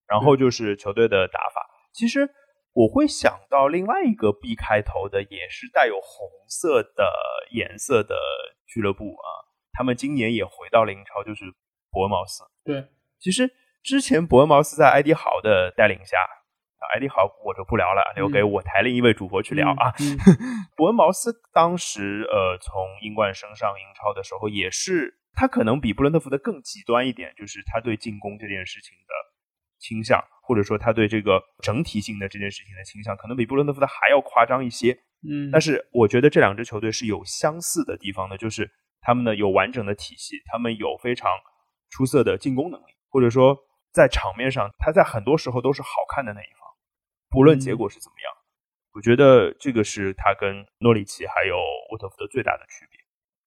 [0.07, 2.29] 然后就是球队的打法，其实
[2.73, 7.09] 我会想到另外一个 B 开头的，也是带有红色的
[7.51, 8.15] 颜色的
[8.67, 9.27] 俱乐部啊，
[9.71, 11.45] 他们今年也回到了英超，就是
[11.89, 12.43] 伯恩茅斯。
[12.65, 12.89] 对，
[13.19, 13.49] 其实
[13.81, 16.17] 之前伯恩茅斯在埃迪豪的带领下。
[16.93, 19.93] 艾迪豪，我就不聊了，留给我台另一位主播去聊啊。
[20.75, 29.13] 伯恩茅斯当时呃从英冠升上英超的时候，也是他可能比布伦特福德更极端一点，就是他对进攻这件事情的
[29.79, 34.91] 倾向，或者说他对这个整体性的这件事情的倾向，可能比布伦特福德还要夸张一些。
[35.23, 38.69] 嗯，但是我觉得这两支球队是有相似的地方的，就是
[39.01, 41.31] 他们呢有完整的体系，他们有非常
[41.89, 43.57] 出色的进攻能力，或者说
[43.93, 46.67] 在场面上，他在很多时候都是好看的那一方。
[47.29, 48.33] 不论结果是怎么样，
[48.93, 51.55] 我觉得这个是他跟诺里奇还有
[51.91, 52.99] 沃特福德最大的区别。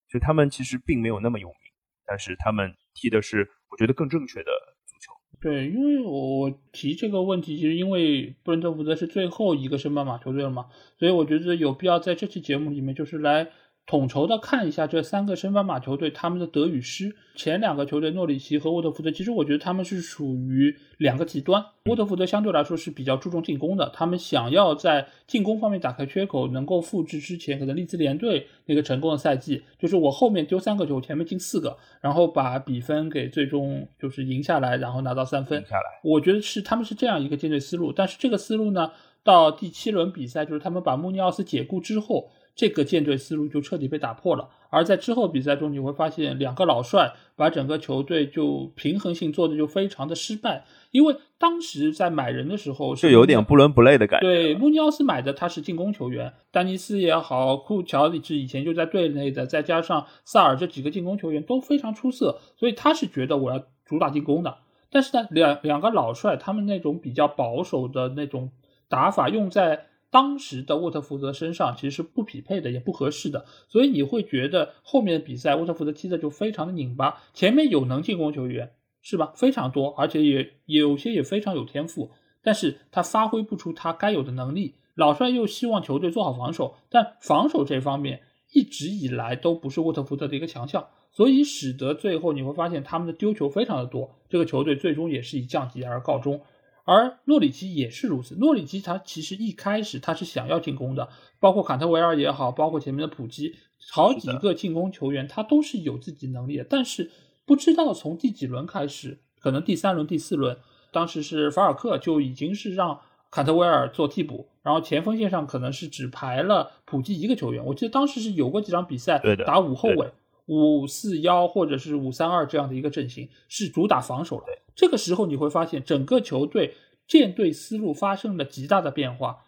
[0.08, 1.63] 就他们其实并没有那么有名，
[2.06, 4.50] 但是他们踢的是我觉得更正确的
[4.86, 5.12] 足球。
[5.40, 10.66] 对，因为我提这个问题，其实因为布伦特福德是最后一个升班马球队了嘛，
[10.98, 13.50] 所以我觉得有必要在这期节目里面就是来。
[13.86, 17.14] 统筹的看一下这三个升班马球队他们的得与失。
[17.36, 21.62] 前两个球队诺里奇和沃特福德，其实我觉得他们是属于两个极端。
[21.86, 35.62] 沃特福德相对来说是比较注重进攻的，他们想要在进攻方面打开缺口，能够复制之前可能利兹联队那个成功的赛季，就是我后面丢三个球，前面进四个，然后把比分给最终就是赢下来，然后拿到三分。
[35.68, 37.92] 下来，我觉得是他们是这样一个建队思路。
[37.92, 42.30] 但是这个思路呢，到第七轮比赛，就是他们把穆尼奥斯解雇之后。
[42.54, 54.26] 这个建队思路就彻底被打破了，而在之后比赛中，你会发现两个老帅把整个球队就平衡性做的就非常的失败，因为当时在买人的时候是有点不伦不类的感觉。
[54.26, 64.58] 对，穆尼奥斯买的他是进攻球员，丹尼斯也好，库乔里是以前就在队内的，再加上萨尔这几个进攻球员都非常出色，所以他是觉得我要主打进攻的。
[64.92, 68.52] 但是呢，两两个老帅他们那种比较保守的那种
[68.88, 69.86] 打法用在。
[70.14, 77.20] 当时的沃特福德身上其实是不匹配的，也不合适的，所以你会觉得后面的比赛沃特福德踢的就非常的拧巴。
[77.32, 79.32] 前面有能进攻球员是吧？
[79.34, 82.12] 非常多，而且也有些也非常有天赋，
[82.44, 84.76] 但是他发挥不出他该有的能力。
[84.94, 96.40] 老帅又希望球队做好防守，但防守这方面一直以来都不是沃特福德的一个强项，所以使得最后你会发现他们的丢球非常的多，这个球队最终也是以降级而告终。
[96.84, 98.34] 而诺里奇也是如此。
[98.36, 101.08] 诺里奇他其实一开始他是想要进攻的，
[101.40, 103.54] 包括坎特维尔也好，包括前面的普基，
[103.90, 106.64] 好几个进攻球员他都是有自己能力的。
[106.68, 107.10] 但是
[107.46, 110.56] 不知道从第几轮开始，可能第三轮、第四轮，
[110.92, 117.64] 当时是法尔克就已经是让坎特维尔做替补，然后前锋线上可能是只排了普基一个球员。
[117.64, 120.12] 我记得当时是有过几场比赛打五后卫。
[120.46, 124.46] 五四幺或者是五三二这样的一个阵型是主打防守的。
[124.74, 126.74] 这个时候你会发现整个球队
[127.06, 129.44] 建队思路发生了极大的变化。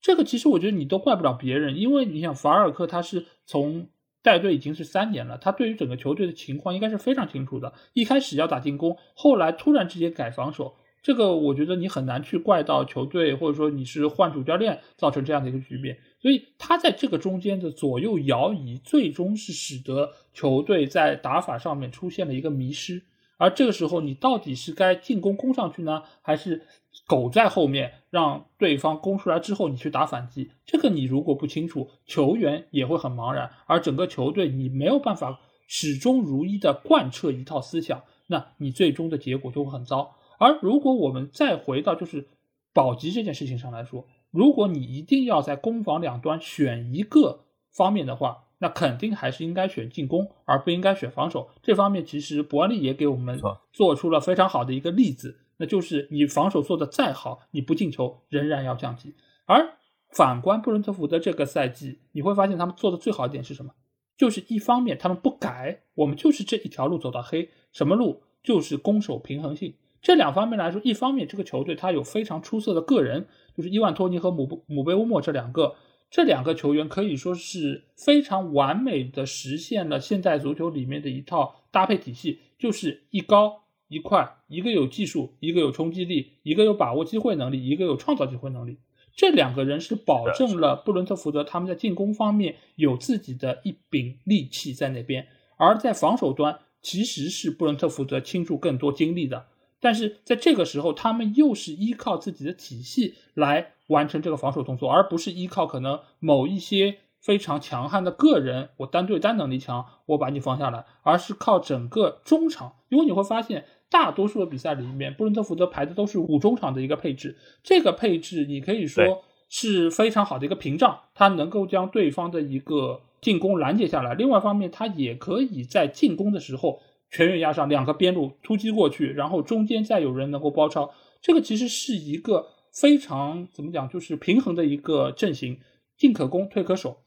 [0.00, 3.88] 这个其实我觉得你都怪不了别人，因为你想法尔克他是从
[4.22, 7.72] 带队已经是三年了，他对于整个球队的情况应该是非常清楚的。
[7.92, 15.98] 一开始要打进攻，后来突然之间改防守，这个我觉得你很难去怪到球队，或者说你是换主教练造成这样的一个局面。
[16.20, 23.02] 所以他在这个中间的左右摇移，最终是使得球队在打法上面出现了一个迷失。
[23.38, 26.66] 而这个时候，你到底是该进攻攻上去呢，还是
[27.06, 30.50] 苟在后面让对方攻出来之后你去打反击？
[30.66, 40.16] 这个你如果不清楚，球员也会很茫然，而整个球队你没有办法始终如一的贯彻一套思想，那你最终的结果就会很糟。
[40.40, 42.26] 而如果我们再回到就是
[42.72, 51.50] 保级这件事情上来说，如果你一定要在攻防两端选一个方面的话，那肯定还是应该选进攻，而不应该选防守。
[51.62, 53.38] 这方面其实伯恩利也给我们
[53.70, 59.14] 做出了非常好的一个例子，那就是你防守做的再好，你不进球仍然要降级。
[59.44, 59.74] 而
[60.10, 63.72] 反观布伦特福德这个赛季，你会发现他们做的最好一点是什么？
[64.16, 68.22] 就是一方面他们不改，我们就是这一条路走到黑，什么路？
[68.42, 69.74] 就是攻守平衡性。
[70.02, 73.26] 这两方面来说，一方面这个球队他有非常出色的个人，
[73.56, 75.74] 就是伊万托尼和姆姆贝乌莫这两个。
[76.10, 88.78] 这两个球员可以说是非常完美的实现了现代足球里面的一套搭配体系，就是一高一快，一个有技术，一个有冲击力，一个有把握机会能力，一个有创造机会能力。
[89.14, 99.46] 这两个人是保证了布伦特福德他们在进攻方面有自己的一柄利器在那边，而在防守端其实是布伦特福德倾注更多精力的。
[99.80, 112.74] 但是在这个时候，他们又是依靠自己的体系来完成这个防守动作，而不是依靠可能某一些非常强悍的个人，我单对单能力强，我把你放下来，而是靠整个中场。
[112.90, 124.12] 因为你会发现，大多数的比赛里面，布伦特福德排的都是五中场的一个配置，这个配置你可以说是非常好的一个屏障，它能够将对方的一个进攻拦截下来。
[124.14, 126.82] 另外一方面，它也可以在进攻的时候。
[127.10, 135.58] 全员压上两个边路突击过去，然后中间再有人能够包抄，这个其实是一个非常怎么讲，就是平衡的一个阵型，
[135.96, 137.02] 进可攻，退可守，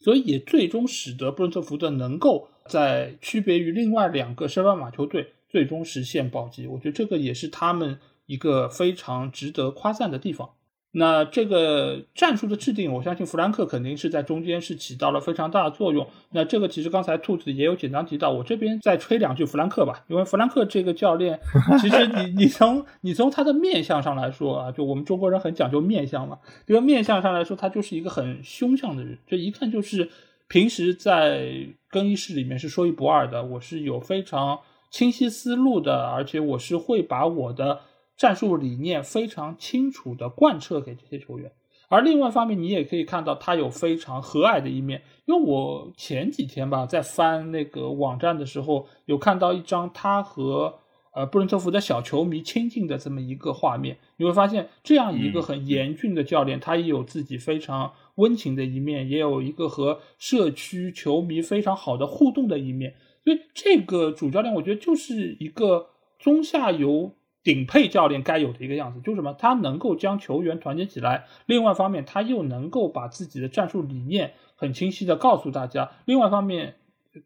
[0.00, 6.66] 所以也最终使得布伦特福德能够在区别于另外两个升班马球队最终实现保级。
[6.66, 10.54] 我觉得这个也是他们一个非常值得夸赞的地方。
[10.96, 16.06] 那这个战术的制定，我相信弗兰克肯定是在中间是起到了非常大的作用。
[16.30, 21.40] 那这个其实刚才兔子也有简单提到，我这边再吹两句弗兰克吧，因为弗兰克这个教练，
[21.82, 30.08] 其实你你从你从他的面相上来说啊，就我们中国人很讲究面相嘛，这个面相上来说，他就是一个很凶相的人，这一看就是
[30.46, 34.60] 平时在更衣室里面是说一不二的，我是有非常
[34.92, 37.80] 清晰思路的，而且我是会把我的。
[38.16, 41.50] 战术理念非常清楚的贯彻给这些球员，
[41.88, 45.02] 而另外一方面，你也可以看到他有非常和蔼的一面。
[45.26, 50.78] 因为我前几天吧，在翻那个网站的时候，有看到一张他和
[51.12, 53.98] 呃布伦特福德小球迷亲近的这么一个画面。
[54.16, 62.94] 你会发现，这样一个很严峻的教练，他也有自己非常温情的一面，也有一个和社区球迷非常好的互动的一面。
[63.24, 65.88] 所以，这个主教练，我觉得就是一个
[66.18, 67.12] 中下游。
[67.44, 69.34] 顶配教练该有的一个样子，就是什么？
[69.34, 71.26] 他能够将球员团结起来。
[71.44, 75.90] 另外一方面，他又能够把自己的战术理念很清晰的告诉大家。
[76.06, 76.76] 另外一方面，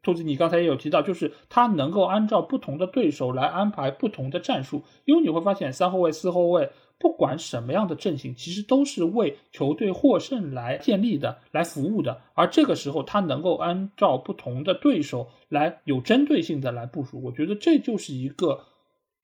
[0.03, 4.83] 兔子，你刚才也有提到，就是他能够按照不同的对手来安排不同的战术。
[5.05, 12.21] 因为你会发现，三后卫、四后卫，不管什么样的阵型，其实都是为球队获胜来建立的、来服务的。
[12.35, 17.23] 而这个时候，他能够按照不同的对手来有针对性的来部署。
[17.23, 18.65] 我觉得这就是一个。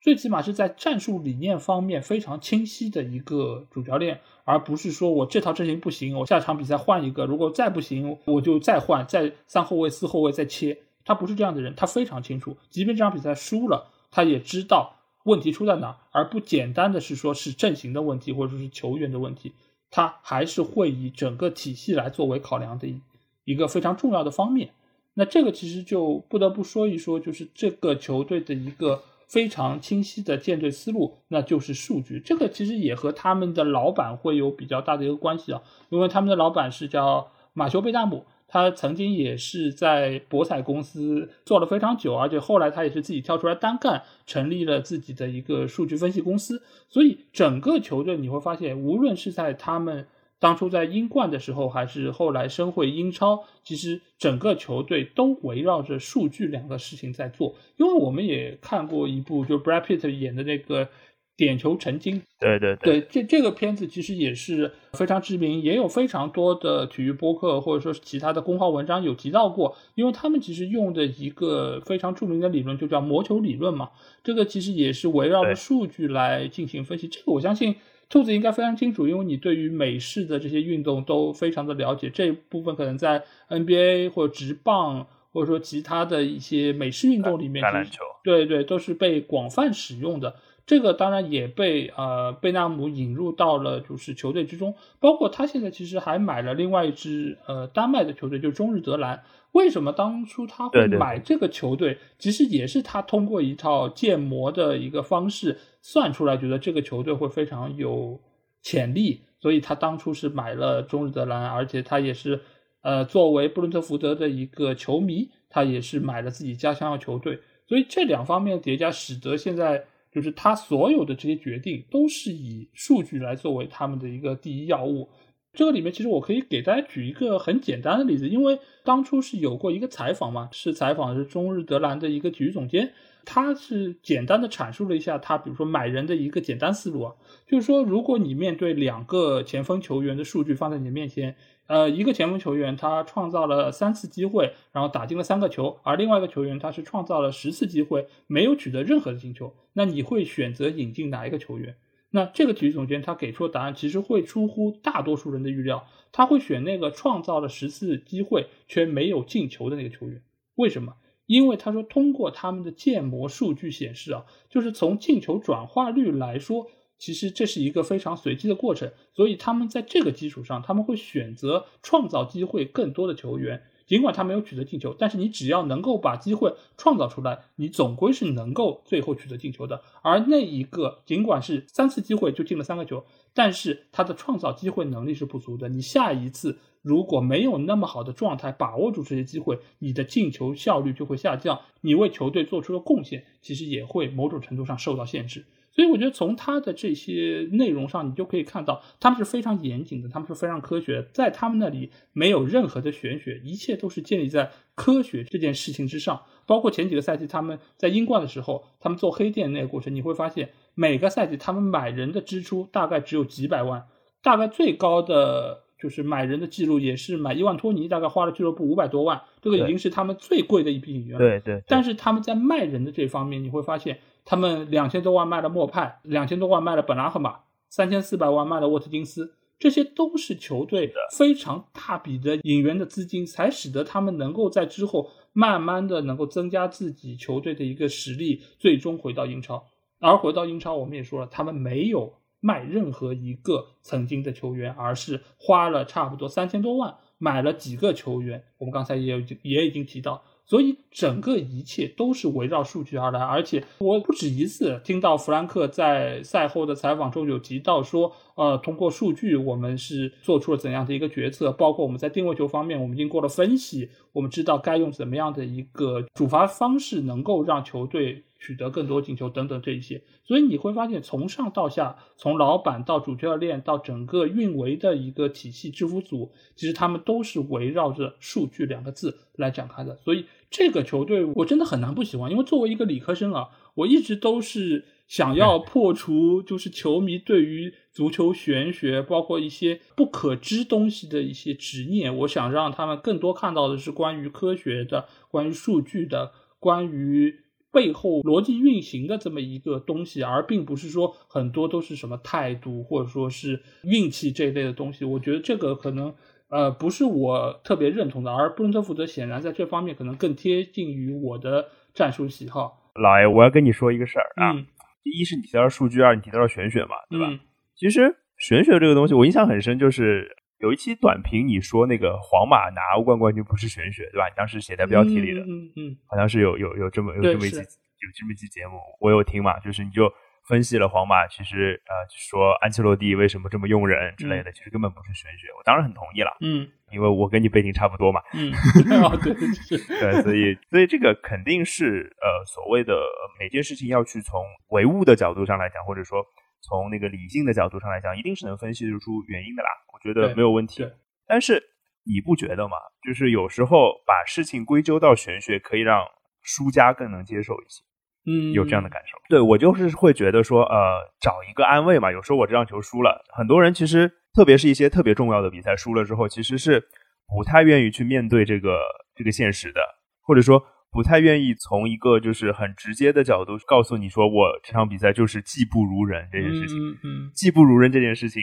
[0.04, 10.76] 最起码是在战术理念方面非常清晰的一个主教练，而不是说我这套阵型不行，我下场比赛换一个，如果再不行，我就再换，再三后卫、四后卫再切。
[11.06, 19.54] 他不是这样的人，他非常清楚，即便这场比赛输了，他也知道问题出在哪，而不简单的是说是阵型的问题或者说是球员的问题，
[19.90, 23.00] 他还是会以整个体系来作为考量的一
[23.46, 24.68] 一个非常重要的方面。
[25.14, 29.02] 那这个其实就不得不说一说，就是这个球队的一个。
[29.34, 32.20] 非常清晰的建队思路，那就是数据。
[32.20, 46.62] 这个其实也和他们的老板会有比较大的一个关系啊，因为他们的老板是叫马修贝纳姆，他曾经也是在博彩公司做了非常久，而且后来他也是自己跳出来单干，成立了自己的一个数据分析公司。
[46.88, 50.06] 所以整个球队你会发现，无论是在他们。
[50.40, 57.54] 当初在英冠的时候，还是后来升回英超，其实整个球队都围绕着数据两个事情在做。
[57.76, 60.88] 因为我们也看过一部，就 Brad Pitt 演的那个
[61.36, 62.22] 点球成金。
[62.38, 73.90] 对对对，这这个片子其实也是非常知名，也有非常多的体育播客或者说是其他的公号文章有提到过，因为他们其实用的一个非常著名的理论就叫魔球理论嘛，
[74.22, 77.08] 这个其实也是围绕着数据来进行分析。
[77.08, 77.76] 这个我相信
[78.14, 85.06] 兔子应该非常清楚，因为你对于美式的这些运动都非常的了解，这部分可能在 NBA 或者职棒。
[85.32, 90.36] 或者说其他的一些美式运动里面，橄榄球，对对，都是被广泛使用的。
[90.64, 99.24] 这个当然也被呃贝纳姆引入到了就是球队之中，包括他现在其实还买了另外一支呃丹麦的球队，就是中日德兰。
[99.50, 101.98] 为什么当初他会买这个球队？
[102.16, 108.18] 其实也是他通过一套建模的一个方式算出来，觉得这个球队会非常有
[108.62, 112.40] 潜力，所以他当初是买了中日德兰，而且他也是。
[112.86, 119.82] 呃，作为布伦特福德的一个球迷，他也是买了自己家乡的球队，所以这两方面叠加，使得现在
[120.12, 125.08] 就是他所有的这些决定都是以数据来作为他们的一个第一要务。
[125.54, 132.92] 这个里面其实我可以给大家举一个很简单的例子，因为当初是有过一个采访嘛，是采访的是中日德兰的一个体育总监。
[133.24, 137.14] 他是简单的阐述了一下他，比如说买人的一个简单思路啊，
[137.46, 151.76] 就是说，如果你面对两个前锋球员的数据放在你面前，呃，一个前锋球员他创造了三次机会，然后打进了三个球，而另外一个球员他是创造了十次机会，没有取得任何的进球，那你会选择引进哪一个球员？
[152.10, 160.22] 那这个体育总监他给出的答案其实会出乎大多数人的预料，他会选那个创造了十次机会却没有进球的那个球员，
[160.54, 160.94] 为什么？
[161.26, 166.66] 因为他说，通过他们的建模数据显示啊，就是从进球转化率来说，
[166.98, 173.62] 其实这是一个非常随机的过程，所以他们在这个基础上，他们会选择创造机会更多的球员。
[173.86, 179.82] 尽管他没有取得进球，但是你只要能够把机会创造出来，你总归是能够最后取得进球的。
[180.02, 183.04] 而那一个尽管是三次机会就进了三个球，
[183.34, 185.68] 但是他的创造机会能力是不足的。
[185.68, 195.46] 你下一次如果没有那么好的状态把握住这些机会，你的进球效率就会下降，你为球队做出的贡献其实也会某种程度上受到限制。
[195.72, 206.20] 所以我觉得从他的这些内容上，你就可以看到他们是非常严谨的，他们是非常科学，在他们那里没有任何的玄学，一切都是建立在科学这件事情之上。
[206.46, 213.86] 包括前几个赛季他们在英冠的时候，他们做黑店那个过程，你会发现每个赛季他们买人的支出大概只有几百万，
[214.22, 221.18] 大概最高的就是买人的记录也是买伊万托尼，大概花了俱乐部五百多万，这个已经是他们最贵的一笔引援。
[221.18, 221.62] 对对。
[221.68, 223.98] 但是他们在卖人的这方面，你会发现。
[224.26, 239.62] 他们两千多万卖了莫派，两千多万卖了本拉赫马，三千四百万卖了沃特金斯，这些都是球队的非常大笔的引援的资金，才使得他们能够在之后慢慢的能够增加自己球队的一个实力，最终回到英超。
[240.00, 242.14] 而回到英超，我们也说了，他们没有
[242.44, 248.44] 卖任何一个曾经的球员，而是花了差不多三千多万买了几个球员。
[248.58, 250.22] 我们刚才也有也已经提到。
[250.46, 268.24] 所以整个一切都是围绕数据而来，而且我不止一次听到弗兰克在赛后的采访中有提到说，呃，通过数据我们是做出了怎样的一个决策，包括我们在定位球方面，我们经过了分析，我们知道该用怎么样的一个主罚方式能够让球队。
[268.44, 279.96] 取得更多进球等等这一些，所以你会发现从上到下，从老板到主教练到整个运维的一个体系制服组，其实他们都是围绕着数据两个字来展开的。
[279.96, 292.14] 所以这个球队我真的很难不喜欢，因为作为一个理科生啊，我一直都是想要破除就是球迷对于足球玄学，包括一些不可知东西的一些执念。
[292.18, 297.43] 我想让他们更多看到的是关于科学的、关于数据的、关于。
[297.74, 305.04] 背后逻辑运行的这么一个东西，而并不是说很多都是什么态度或者说是运气这一类的东西。
[305.04, 306.14] 我觉得这个可能
[306.48, 312.92] 呃不是我特别认同的，而布伦特福德显然在这方面可能更贴近于我的战术喜好。
[312.94, 314.54] 老爷，我要跟你说一个事儿啊，
[315.02, 317.28] 第一是你提到数据，二你提到了玄学嘛，对吧？
[317.74, 324.28] 其实玄学这个东西我印象很深，就是有一期短评你说那个皇马拿欧冠冠军不是玄学，对吧？
[324.28, 330.10] 你当时写在标题里的，嗯嗯，好像是有有有这么有这么一期有这么一期节目，我有听嘛，就是你就
[330.48, 338.52] 分析了皇马，其实呃说安切洛蒂为什么这么用人之类的，其实根本不是玄学，我当然很同意了，嗯，因为我跟你背景差不多嘛，嗯，
[339.20, 339.34] 对
[340.00, 342.94] 对，所以所以这个肯定是呃所谓的
[343.38, 346.24] 每件事情要去从唯物的角度上来讲，或者说。
[346.66, 350.86] 从那个理性的角度上来讲，一定是能分析得出原因的啦，我觉得没有问题。
[351.26, 351.62] 但是
[352.04, 352.76] 你不觉得吗？
[353.06, 356.04] 就是有时候把事情归咎到玄学，可以让
[356.42, 357.82] 输家更能接受一些。
[358.26, 359.18] 嗯，有这样的感受。
[359.28, 362.10] 对我就是会觉得说，呃，找一个安慰嘛。
[362.10, 366.82] 有时候我这场球输了，很多人其实，特别是一些特别重要的比赛输了之后，其实是
[367.28, 368.80] 不太愿意去面对这个
[369.14, 369.80] 这个现实的，
[370.22, 370.64] 或者说
[370.94, 376.78] 不太愿意从一个就是很直接的角度告诉你说，我这场比赛就是技不如人这件事情。
[376.78, 378.40] 嗯嗯，技不如人这件事情，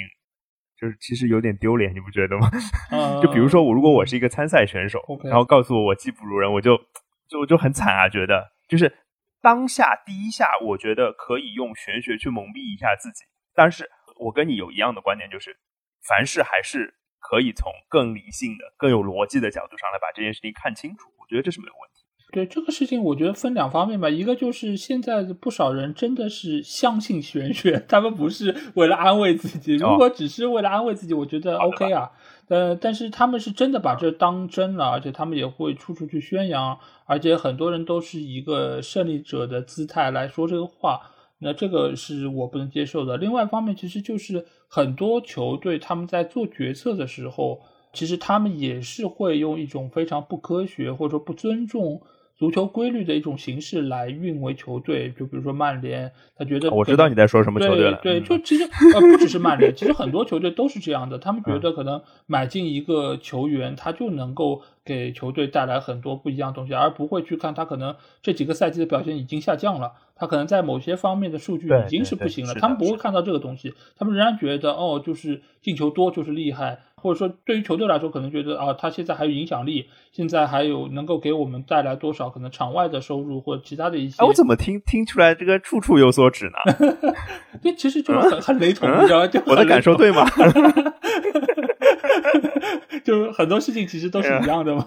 [0.77, 2.51] 就是其实有点丢脸，你不觉得吗？
[2.91, 6.77] 嗯 就比如说我，如果我是一个参赛选手然后告诉我我技不如人，我就
[7.29, 8.93] 就就很惨啊，觉得就是
[9.41, 13.23] 当下第一下，我觉得可以用玄学去蒙蔽一下自己，
[13.55, 13.89] 但是
[14.19, 15.55] 我跟你有一样的观点，就是
[16.05, 22.00] 凡事还是可以从更理性的、更有逻辑的角度上来把这件事情看清楚，我觉得这是没有问题。
[22.31, 24.09] 对这个事情，我觉得分两方面吧。
[24.09, 29.75] 一个就是现在的不少人真的是相信玄学，他们不是为了安慰自己。
[29.75, 32.09] 如果只是为了安慰自己，我觉得 OK 啊。
[32.47, 40.99] 呃，但是他们是真的把这当真了，而且他们也会处处去宣扬，而且很多人都是一个胜利者的姿态来说这个话。
[41.39, 43.17] 那这个是我不能接受的。
[43.17, 47.61] 另外一方面，其实就是很多球队他们在做决策的时候，
[47.93, 52.01] 其实他们也是会用一种非常不科学或者说不尊重
[52.41, 55.11] 足球规律的一种形式来运维球队。
[55.11, 57.99] 就比如说曼联，他觉得我知道你在说什么球队了。
[58.01, 61.19] 对，就其实呃不只是曼联，其实很多球队都是这样的。
[61.19, 69.91] 他们觉得可能买进一个球员，他就能够给球队带来很多不一样的东西，而不会去看他可能这几个赛季的表现已经下降了。
[70.15, 84.23] 他可能在某些方面的数据已经是不行了，他们不会看到这个东西，他们仍然觉得哦，就是进球多就是厉害，或者说对于球队来说，可能觉得啊，他现在还有影响力，现在还有能够给我们带来多少可能场外的收入或者其他的一些。
[84.23, 86.57] 哎，我怎么听听出来这个处处有所指呢？
[87.61, 89.29] 对，其实就是很很雷同，你知道吗？
[89.47, 90.25] 我的感受对吗？
[93.03, 94.85] 就是很多事情其实都是一样的嘛。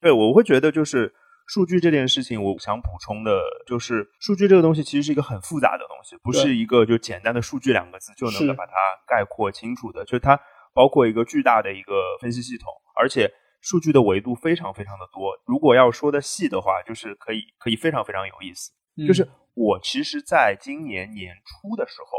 [0.00, 1.12] 对，我会觉得就是
[1.46, 8.72] 数据这件事情，我想补充的就是，数据这个东西其实是一个很复杂的东西，不是一个就简单的数据两个字就能够把它
[9.06, 10.38] 概括清楚的，就是它
[10.74, 12.68] 包括一个巨大的一个分析系统，
[12.98, 15.32] 而且数据的维度非常非常的多。
[15.46, 18.72] 如果要说的细的话，就是可以可以非常非常有意思。
[19.06, 22.18] 就是我其实在今年年初的时候，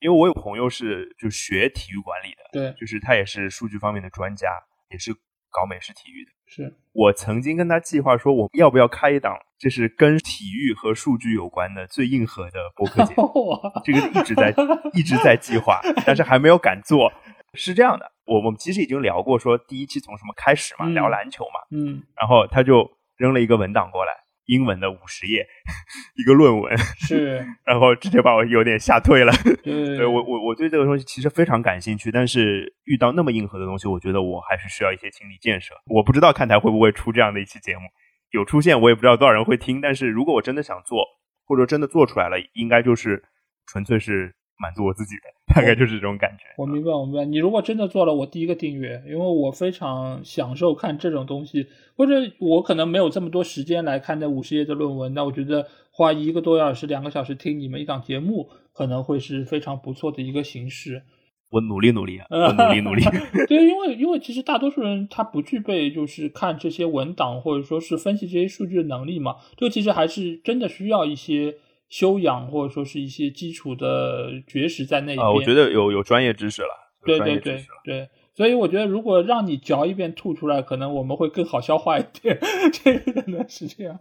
[0.00, 4.48] 因为我有朋友是就学体育管理的，对，就是他也是数据方面的专家，
[4.90, 5.12] 也是
[5.50, 6.30] 搞美式体育的。
[6.46, 13.58] 是我曾经跟他计划说，我要不要开一档就是跟体育和数据有关的最硬核的播客节目。
[13.82, 14.54] 这个一直在
[14.92, 17.10] 一直在计划，但是还没有敢做。
[17.54, 24.12] 是这样的，我我们其实已经聊过，说第一期从什么开始嘛，嗯聊篮球嘛，嗯，然后他就扔了一个文档过来，
[24.46, 25.46] 英文的五十页，
[26.16, 29.32] 一个论文，是， 然后直接把我有点吓退了。
[29.62, 35.74] 对对我我我对这个东西其实非常感兴趣，但是遇到那么硬核的东西，我觉得我还是需要一些心理建设。
[35.86, 37.82] 我不知道看台会不会出这样的一期节目，
[38.30, 41.04] 有出现我也不知道多少人会听，但是如果我真的想做，
[41.46, 43.22] 或者真的做出来了，应该就是
[43.66, 45.22] 纯粹是满足我自己的，
[45.54, 46.44] 大概就是这种感觉。
[46.56, 47.24] 我明白，我明白。
[47.24, 61.02] 你如果真的做了，我第一个订阅，因为我非常享受看这种东西，或者我可能没有这么多时间来看那五十页的论文，那我觉得花一个多小时、两个小时听你们一档节目，可能会是非常不错的一个形式。
[61.50, 63.04] 我努力努力啊， 我努力努力。
[63.46, 71.54] 对，因为因为其实大多数人他不具备就是看这些文档或者说是分析这些数据的能力嘛，这个其实还是真的需要一些
[71.88, 75.18] 修养或者说是一些基础的学识在那边。
[75.18, 76.68] 啊，我觉得有有专业知识了，
[77.06, 77.64] 有对对对。
[77.84, 82.38] 对，所以我觉得如果让你嚼一遍吐出来，可能我们会更好消化一点，
[82.72, 83.98] 这个可能是这样。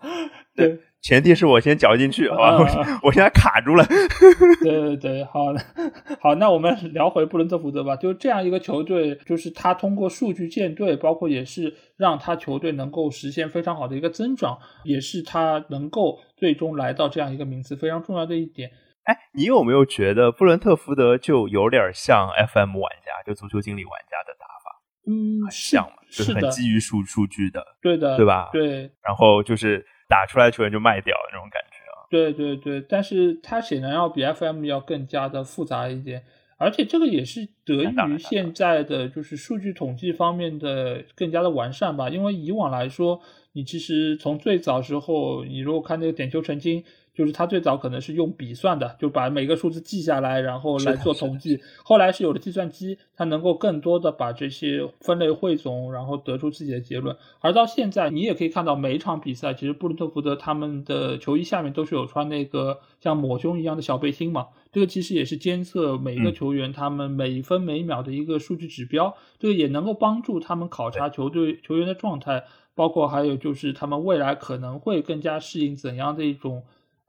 [0.55, 2.47] 对前提是我先嚼进去，好吧？
[2.55, 3.85] 啊我我现在卡住了。
[4.63, 5.59] 对对对，好的，
[6.21, 7.95] 好，那我们聊回布伦特福德吧。
[7.95, 18.71] 就这样一个球队，就是他通过数据建队，包括也是让他球队能够实现非常好的一个增长，也是他能够最终来到这样一个名次非常重要的一点。
[19.03, 25.97] 哎，你有没有觉得布伦特福德就有点像 FM 玩家，就足球经理玩家的打法，嗯，很像嘛？
[26.09, 32.07] 就是很，基于数数据的，对的，对吧对，然后就是打出来球员就卖掉那种感觉啊。
[32.09, 36.23] 对对对，但是它显然要比 FM 要更加的复杂一点，
[36.57, 42.09] 而且这个也是得益于现在的就是数据统计方面的更加的完善吧。
[42.09, 43.19] 因为以往来说，
[43.51, 51.59] 你其实从最早时候，你如果看那个点球成金，就是他最早可能是用笔算的，就把每个数字记下来，然后来做统计。
[51.83, 57.15] 后来是有了计算机，它能够更多的把这些分类汇总，然后得出自己的结论。
[57.39, 64.47] 而到现在，你也可以看到每一场比赛，其实布伦特福德他们的球衣下面都是有穿那个像抹胸一样的小背心嘛。
[64.71, 72.43] 这个其实也是监测每一个嗯球员他们每分每秒的一个数据指标，这个也能够帮助他们考察球队球员的状态，
[72.73, 76.63] 包括还有就是他们未来可能会更加适应怎样的一种。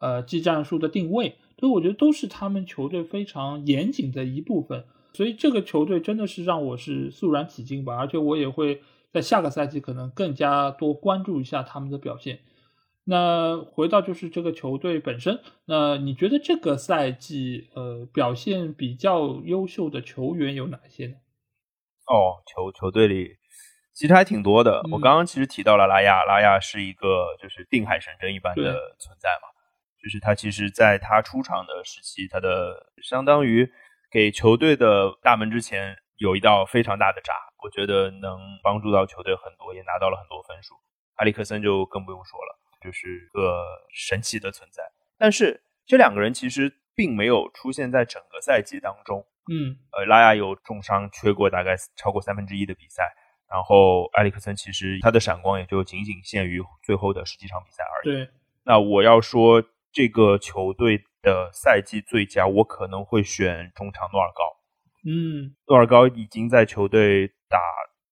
[0.04, 4.84] 呃技战术的定位，所以我觉得都是他们球队非常严谨的一部分。
[5.14, 8.82] 所以这个球队真的是让我是肃然起敬吧，而且我也会
[9.12, 12.40] 在下个赛季可能更加多关注一下他们的表现。
[13.06, 21.14] 那回到就是这个球队本身，那你觉得这个赛季呃表现比较优秀的球员有哪些呢？
[22.06, 23.36] 哦，球球队里
[23.92, 24.82] 其实还挺多的。
[24.90, 29.46] 我刚刚其实提到了拉亚，拉亚是一个就是定海神针一般的存在嘛，
[30.04, 33.72] 就是他其实在他出场的时期，他的相当于。
[34.10, 37.32] 给球队的大门之前有一道非常大的闸，
[37.64, 40.76] 我觉得能帮助到球队很多，也拿到了很多分数。
[41.16, 43.60] 埃里克森就更不用说了，就是个
[43.92, 44.84] 神奇的存在。
[45.18, 49.26] 但是这两个人其实并没有出现在整个赛季当中。
[49.50, 53.12] 嗯，呃，拉亚有重伤，缺过大概超过三分之一的比赛。
[53.50, 58.14] 然后埃里克森其实他的闪光也就仅仅限于最后的十几场比赛而已。
[58.14, 58.30] 对，
[58.62, 59.60] 那我要说
[59.94, 61.04] 这个球队。
[61.24, 64.42] 的赛季最佳，我可能会选中场诺尔高。
[65.08, 67.58] 嗯，诺尔高已经在球队打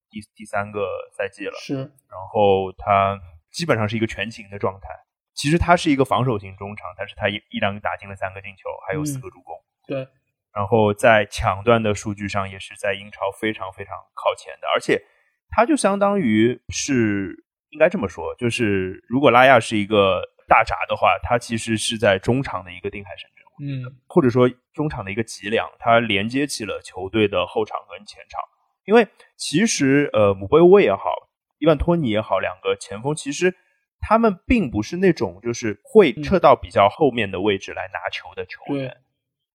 [0.08, 1.74] 第第三个赛季了，是。
[1.74, 3.20] 然后他
[3.52, 4.88] 基本上是一个全勤的状态。
[5.34, 9.54] 其实他是一个防守型中场，但是他一一两打进了三个进球，还有四个助攻。
[9.86, 10.08] 对。
[10.54, 15.04] 然后在抢断的数据上也是在英超非常非常靠前的，而且
[15.50, 20.31] 他就相当于是应该这么说，就是如果拉亚是一个。
[20.52, 28.38] 大闸的话，它其实是在中场的一个定海神针，嗯，或者说中场的一个脊梁，它连接起了球队的后场跟前场。
[28.84, 33.56] 因为其实呃，姆贝沃也好，伊万托尼也好，两个前锋其实
[33.98, 38.94] 他们并不是那种就是会撤到比较后面的位置来拿球的球员，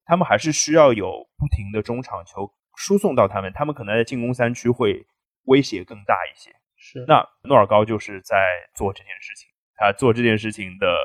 [0.03, 5.05] 他们还是需要有不停的中场球输送到他们，他们可能在进攻三区会
[5.43, 6.55] 威胁更大一些。
[6.75, 8.35] 是，那诺尔高就是在
[8.73, 9.49] 做这件事情。
[9.77, 10.97] 他做这件事情的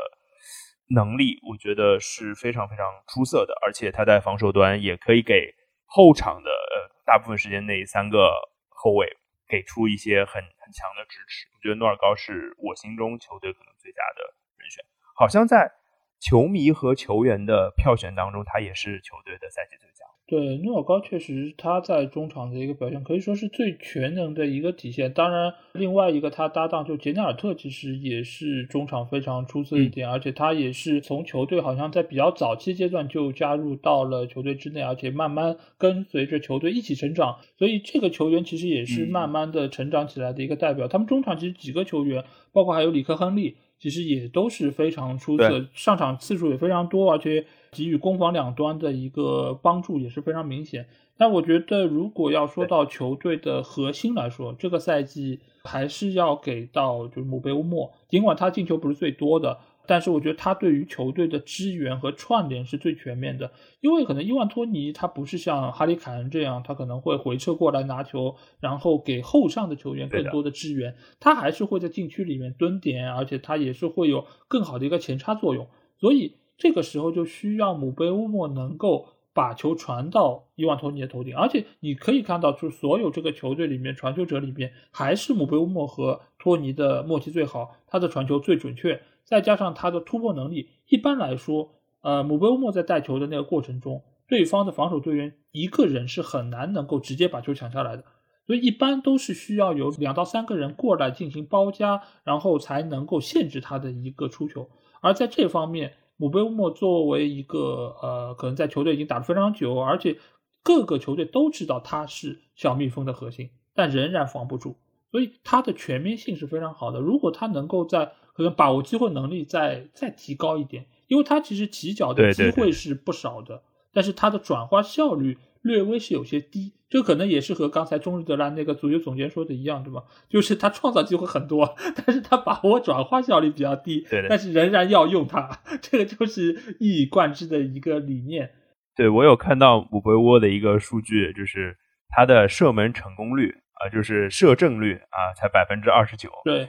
[0.89, 5.55] 能力，我觉得是非常非常出色的，而且他在防守端也可以给
[5.85, 8.33] 后场的呃大部分时间内三个
[8.69, 9.17] 后卫
[9.47, 11.47] 给出一些很很强的支持。
[11.55, 15.71] 我觉得诺尔高是我心中球队可能最佳的人选，好像在
[16.19, 20.05] 球迷和球员的票选当中，他也是球队的赛季最佳。
[20.33, 25.13] 对，诺尔高确实他在中场的一个表现可以说是最全能的一个体现。
[25.13, 37.37] 当然，另外一个他搭档就杰内尔特，其实也是中场非常出色一点，而且他也是从球队好像在比较早期阶段就加入到了球队之内，而且慢慢跟随着球队一起成长。
[37.59, 40.89] 所以这个球员其实也是慢慢的成长起来的一个代表。
[40.89, 47.45] 他们中场其实几个球员，包括还有里克亨利，其实也都是非常出色，上场次数也非常多，而且。
[47.75, 50.87] 给予攻防两端的一个帮助也是非常明显。
[51.17, 57.91] 但我觉得，如果要说到球队的核心来说，这个赛季还是要给到就是姆贝乌莫。
[58.11, 63.51] 尽管他进球不是最多的，但是我觉得他对于球队的支援和串联是最全面的。
[63.81, 70.95] 因为可能伊万托尼他不是像哈里凯恩这样，他可能会回撤过来拿球，然后给后上的球员更多的支援。
[71.21, 75.67] 他还是会在禁区里面蹲点，而且他也是会有更好的一个前插作用。
[75.99, 76.37] 所以。
[76.59, 90.71] 这个时候就需要姆贝乌莫能够把球传到伊万托尼的头顶，而且你可以看到，就是所有这个球队里面传球者里面，还是姆贝乌莫和托尼的默契最好，他的传球最准确，再加上他的突破能力。
[90.89, 98.05] 一般来说，呃，姆贝乌莫在带球的那个过程中，对方的防守队员一个人是很难能够直接把球抢下来的，
[98.47, 104.69] 所以一般都是需要有两到三个人过来进行包夹，然后才能够限制他的一个出球。
[105.01, 110.19] 而在这方面，姆贝乌莫作为一个呃，可能在球队已经打得非常久，而且
[110.63, 114.77] 各个球队都知道他是小蜜蜂的核心，但仍然防不住，
[115.13, 116.99] 所以他的全面性是非常好的。
[116.99, 125.39] 如果他能够在可能把握机会能力再再提高一点，因为他其实起脚的机会是不少的，但是他的转化效率。
[125.65, 130.03] 略微是有些低，这可能也是和刚才中日德兰那个足球总监说的一样，对吧？
[130.29, 138.51] 就是他创造机会很多，但是他把握转化效率比较低，对但是仍然要用它，这个就是一以贯之的一个理念。
[138.97, 146.31] 对我有看到姆贝沃的一个数据，就是他的射门成功率啊，就是射正率啊，才百分之二十九。
[146.45, 146.69] 对，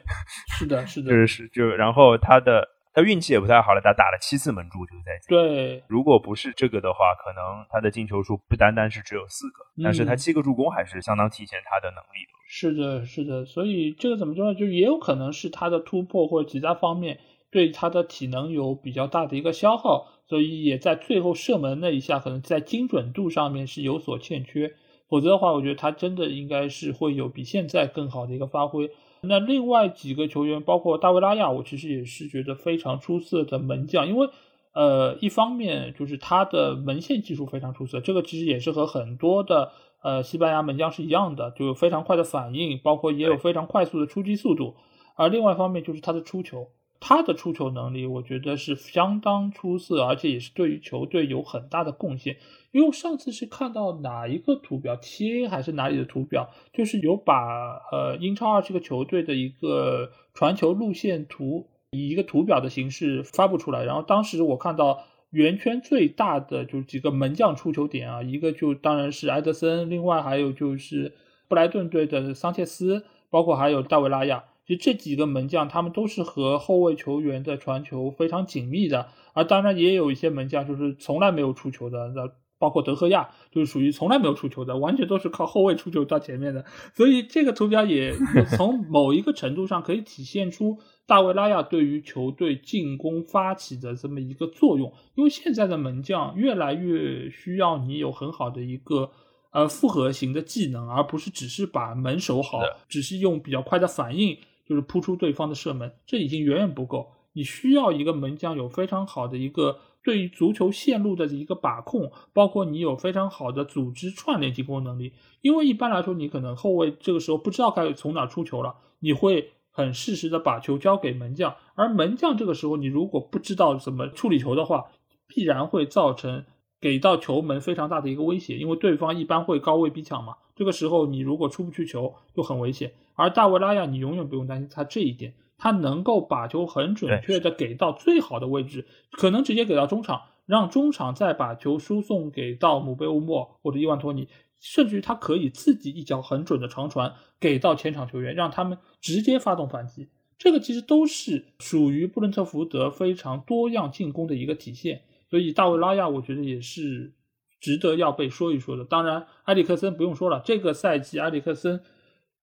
[0.58, 2.70] 是的，是的，就是就然后他的。
[2.96, 5.28] 他运气也不太好了，他打了七次门柱这个赛季。
[5.28, 12.32] 对，如果不是这个的话，可能他的进球数不单单是只有四个，但是他七个助攻还是相当体现他的能力的。
[12.48, 14.54] 是的，是的，所以这个怎么说呢？
[14.54, 17.18] 就也有可能是他的突破或者其他方面
[17.50, 24.72] 对他的体能有比较大的一个消耗，所以也在最后射门那一下可能在精准度上面是有所欠缺。
[25.14, 28.90] 否则的话，我觉得他真的应该是会有比现在更好的一个发挥。
[29.22, 34.08] 那另外几个球员，包括大卫拉亚，我其实也是觉得非常出色的门将。
[34.08, 34.28] 因为
[34.74, 44.74] 呃，一方面就是他的门线技术非常出色，这个其实也是和很多的呃西班牙门将是一样的，就有非常快的反应，包括也有非常快速的出击速度。
[45.16, 52.38] 而另外一方面就是他的出球，他的出球能力，我觉得是相当出色，而且也是对于球队有很大的贡献。
[52.72, 71.14] 因为我上次是看到哪一个图表贴还是哪里的图表，就是有把呃英超二十个球队的一个传球路线图以一个图表的形式发布出来，然后当时我看到圆圈最大的就是几个门将出球点啊，一个就当然是埃德森，另外还有就是
[71.48, 74.46] 布莱顿队的桑切斯，包括还有大卫拉亚。
[74.66, 86.64] 其实这几个门将，他们都是和后卫球员的传球非常紧密的，而当然也有一些门将就是从来没有出球的，那包括德赫亚就是属于从来没有出球的，完全都是靠后卫出球到前面的。
[86.94, 88.16] 所以这个图表也
[88.56, 94.94] 从某一个程度上可以体现出大卫拉亚对于球队进攻发起的这么一个作用。
[95.16, 99.12] 因为现在的门将越来越需要你有很好的一个。
[99.52, 102.60] 呃，复合型的技能，而不是只是把门守好，
[102.90, 104.36] 只是用比较快的反应，
[104.66, 107.12] 就是扑出对方的射门，这已经远远不够。
[107.34, 115.14] 你需要一个门将有非常好的一个对于足球线路的一个把控，包括你有非常好的组织串联进攻能力。
[115.42, 124.86] 因为一般来说，你可能后卫这个时候不知道该从哪出球了，你会很适时的把球交给门将，而门将这个时候你如果不知道怎么处理球的话，
[125.28, 126.46] 必然会造成。
[126.84, 130.36] 给到球门非常大的一个威胁，因为对方一般会高位逼抢嘛。
[130.54, 132.92] 这个时候你如果出不去球就很危险。
[133.14, 144.28] 而大卫拉亚，你永远不用担心他这一点，他能够把球很准确的给到最好的位置，可能直接给到中场，让中场再把球输送给到姆贝乌莫或者伊万托尼，
[144.60, 150.10] 甚至于他可以自己一脚很准的长传给到前场球员，让他们直接发动反击。
[150.38, 155.04] 这个其实都是属于布伦特福德非常多样进攻的一个体现。
[155.34, 157.12] 所以大卫拉亚，我觉得也是
[157.60, 158.86] 值得要被说一说的。
[158.86, 161.82] 当然，埃里克森不用说了，这个赛季埃里克森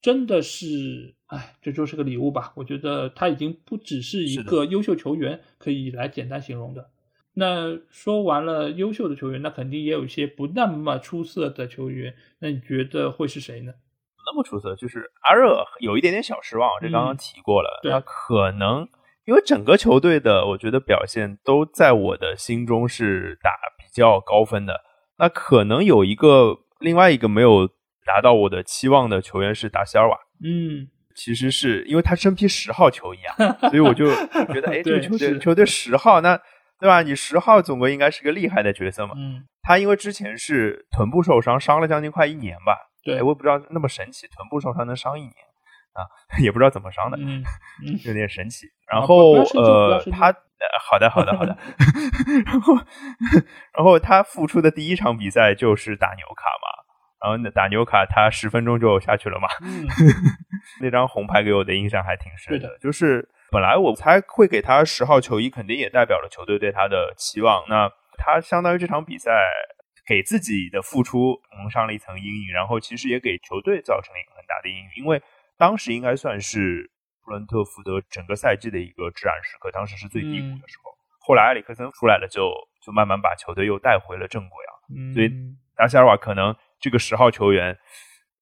[0.02, 2.52] 真的是，哎，这就是个礼物吧。
[2.56, 6.90] 我觉得他已经不只是一个优秀球员可以来简单形容的。
[7.34, 12.16] 那说完了优秀的球员，那肯定也有一些不那么出色的球员。
[12.40, 13.72] 那你觉得会是谁呢？
[14.26, 18.88] 那么出色，就是阿热有一点点小失望，这刚刚提过了，他可能。
[19.30, 24.74] 因为整个球队的，我觉得表现都在我的心中是打比较高分的。
[25.18, 27.68] 那可能有一个另外一个没有
[28.04, 30.18] 达到我的期望的球员是达西尔瓦。
[30.42, 34.12] 嗯，其实是因为他身披十号球衣啊，所以我就
[34.52, 36.36] 觉得， 哎，这个球队球队十号，那
[36.80, 37.02] 对吧？
[37.02, 39.14] 你十号总归应该是个厉害的角色嘛。
[39.16, 42.76] 嗯，他因为之前是臀部受伤，伤了将近快一年吧。
[43.04, 45.34] 对，我也不知道那么神奇，臀部受伤能伤一年。
[45.92, 46.06] 啊，
[46.42, 47.42] 也不知道怎么伤的，嗯，
[48.06, 48.66] 有点神奇。
[48.86, 50.32] 然后呃，他
[50.80, 51.56] 好的好的好的，
[52.46, 52.74] 然后
[53.72, 56.66] 然后他复出的第一场比赛就是打纽卡嘛，
[57.22, 59.48] 然后打纽卡他十分钟就下去了嘛，
[60.82, 62.76] 那张红牌给我的印象还挺深的。
[62.78, 67.64] 就是本来我猜会给他十号球衣，肯定也代表了球队对他的期望。
[67.68, 67.88] 那
[68.18, 69.30] 他相当于这场比赛
[70.06, 75.22] 给自己的付出蒙上了一层阴影，然后其实也给球队造成了一个很大的阴影，因为。
[75.60, 76.90] 当时应该算是
[77.22, 80.90] 布伦特福德整个赛季的一个至暗时刻，当时是最低谷的时候。
[81.20, 82.50] 后来埃里克森出来了，就
[82.80, 84.72] 就慢慢把球队又带回了正轨啊。
[85.12, 85.30] 所以
[85.76, 87.78] 达西尔瓦可能这个十号球员，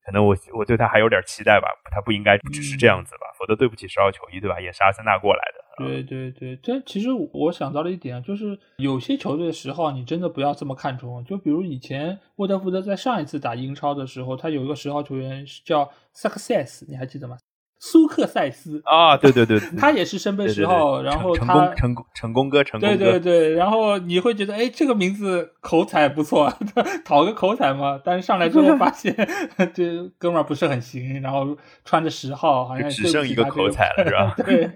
[0.06, 1.66] 可能我我对他还有点期待吧。
[1.90, 4.60] 他不应该只是这样子吧，否则对不起十号球衣，对吧？
[4.60, 5.57] 也是阿森纳过来的。
[5.78, 11.24] 对对对，这其实我想到了一点，就是有些球队的十号你真的不要这么看重。
[11.24, 15.90] 就比如以前沃特福德在上一次打英超的时候，他有一个十号球员是叫。
[16.14, 17.38] Success，你还记得吗？
[17.78, 26.52] 苏克塞斯啊，对对对， 他也是身背十号，然后他成功成功哥成功哥，对对对，然后你会觉得哎，这个名字口才不错，
[27.04, 28.00] 讨个口彩嘛。
[28.04, 29.14] 但是上来之后发现
[29.72, 34.34] 这哥们儿不是很行，然后穿着十号好像只剩一个口彩了，是吧？
[34.44, 34.70] 对，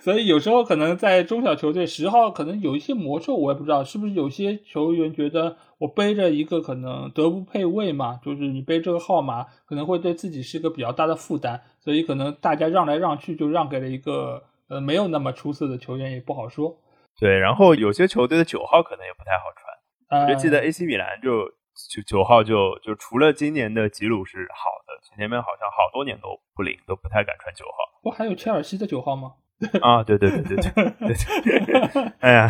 [0.00, 5.56] 所以有时候可能在中小球队十号可能有一些魔咒，我也不知道是不是有些球员觉得。
[5.78, 16.76] 我背着一个可能德不配位嘛，就是你背这个号码可能会对自己是一个比较大的负担，所以可能大家让来让去就让给了一个呃没有那么出色的球员，也不好说。
[17.18, 21.46] 对，然后有些球队的九号可能也不太好穿，我就记得 AC 米兰就
[21.90, 28.00] 九九号就就除了今年的吉鲁是好的，前面好像好多年都不灵，都不太敢穿九号。
[28.02, 29.34] 不还有切尔西的九号吗？
[29.80, 32.48] 啊，对对对对对对， 哎呀，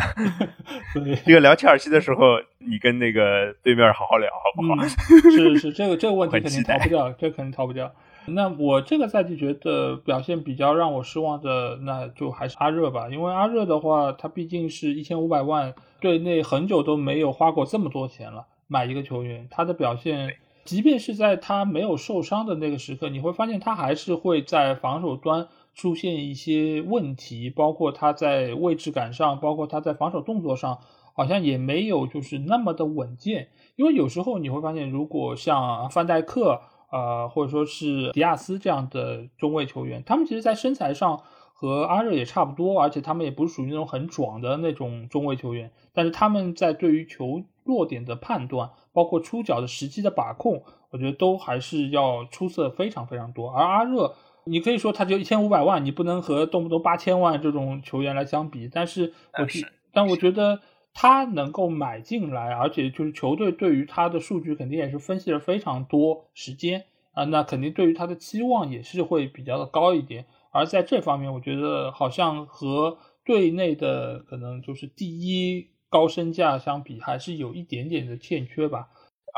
[1.25, 4.87] 这个聊切尔西的时候，你跟那个对面好好聊，好不好？
[5.31, 7.91] 是是，这个这个问题肯定逃不掉，这肯定逃不掉。
[8.27, 13.07] 那我这个赛季觉得表现比较让我失望的，那就还是阿热吧。
[13.09, 30.79] 因为阿热的话，他毕竟是一千五百万，队内很久都没有花过这么多钱了买一个球员，他的表现，即便是在他没有受伤的那个时刻，你会发现他还是会在防守端出现一些问题，包括他在位置感上，包括他在防守动作上，
[31.13, 33.49] 好像也没有就是那么的稳健。
[33.75, 36.61] 因为有时候你会发现，如果像范戴克。
[36.91, 41.19] 呃，或者说是迪亚斯这样的中卫球员，他们其实，在身材上
[41.51, 45.71] 和阿热也差不多，而且他们也不是属于那种很壮的那种中卫球员。
[45.93, 53.49] 但是他们在对于球弱点的判断，包括出脚的时机的把控，我觉得都还是要出色非常非常多。
[53.49, 54.13] 而阿热，
[54.45, 58.69] 你可以说他就一千五百万，你不能和动不动八千万这种球员来相比。
[58.71, 59.47] 但是，我
[59.91, 60.61] 但我觉得。
[60.97, 70.25] 他能够买进来，而且就是球队对于他的数据肯定也是分析了非常多时间啊，那肯定对于他的期望也是会比较的高一点。
[70.51, 78.87] 而在这方面，我觉得好像和队内的可能就是第一高身价相比，还是有一点点的欠缺吧。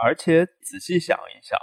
[0.03, 1.57] 而且仔细想一想，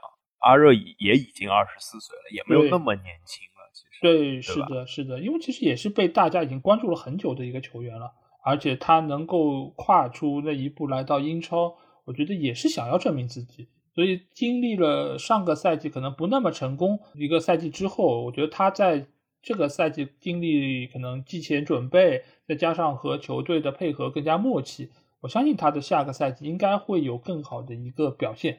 [0.45, 3.71] 阿热也已经二十四岁了，也没有那么年轻了。
[3.73, 8.13] 其实对，是的，是的，因为其实也是被大家已经关注了很久的一个球员了。
[8.47, 13.69] 而且他能够跨出那一步来到英超，我觉得也是想要证明自己。
[13.95, 19.07] 所以经历了上个赛季可能不那么成功一个赛季之后，我觉得他在
[19.41, 24.91] 这个赛季经历可能季前准备，再加上和球队的配合更加默契，
[25.21, 28.59] 我相信他的下个赛季应该会有更好的一个表现，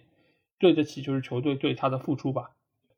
[0.59, 2.51] 对得起就是球队对他的付出吧。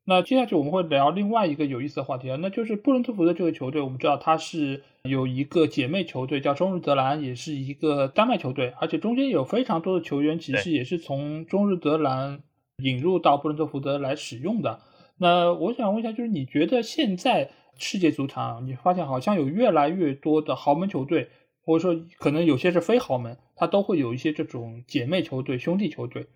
[0.09, 12.41] 那接下去我们会聊另外一个有意思的话题啊，那就是布伦特福德这个球队，我们知道它是有一个姐妹球队叫中日德兰，也是一个丹麦球队，而且中间有非常多的球员其实也是从中日德兰
[12.77, 14.79] 引入到布伦特福德来使用的。
[15.17, 21.27] 那我想问一下，就是你觉得现在世界足坛，你发现好像有越来越多的豪门球队，
[21.65, 26.27] 或者说可能有些是非豪门，它都会有一些这种姐妹球队、兄弟球队。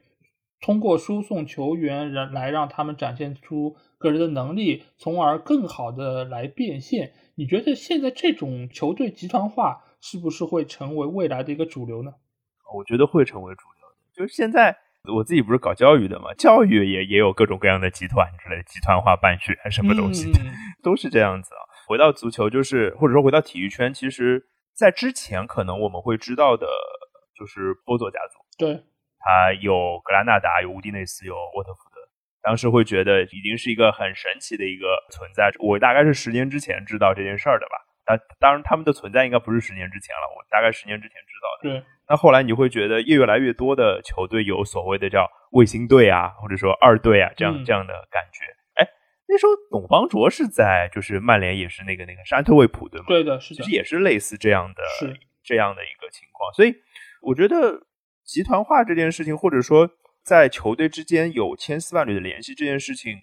[0.62, 7.14] 通过输送球员来来让他们展现出个人的能力，从而更好的来变现。
[7.36, 12.14] 你觉得现在这种球队集团化是不是会成为未来的一个主流呢？
[12.76, 13.96] 我觉得会成为主流的。
[14.14, 14.78] 就是现在
[15.12, 20.32] 我自己不是搞教育的嘛，教育也也有各种各样的集团之类，集团化办学什么东西
[20.84, 21.62] 都是这样子啊。
[21.88, 26.68] 回到足球，就是或者说回到体育圈，其实在之前可能我们会知道的
[27.36, 28.40] 就是波佐家族。
[28.60, 28.84] 对。
[29.24, 32.02] 他有格拉纳达，有乌迪内斯，有沃特福德。
[32.44, 35.52] 当时会觉得已经是一个很神奇的一个存在。
[35.60, 37.78] 我大概是十年之前知道这件事儿的吧？
[38.08, 40.22] 那当然，他们的存在应该不是十年之前了。
[40.36, 41.80] 我大概十年之前知道的。
[41.80, 41.86] 对。
[42.10, 48.44] 那后来你会觉得越来越多的球队有所谓的叫卫星队啊，或者说二队啊，这样这样的感觉。
[48.74, 48.88] 哎，
[49.28, 53.06] 那时候董方卓是在，就是曼联也是那个那个沙特卫普对吗？
[53.08, 53.64] 对的，是的。
[53.64, 54.82] 其实也是类似这样的，
[55.44, 56.52] 这样的一个情况。
[56.54, 56.74] 所以
[57.22, 57.86] 我觉得。
[58.24, 59.90] 集团化这件事情，或者说
[60.24, 63.18] 在球队之间有千丝万缕的联系这件事情，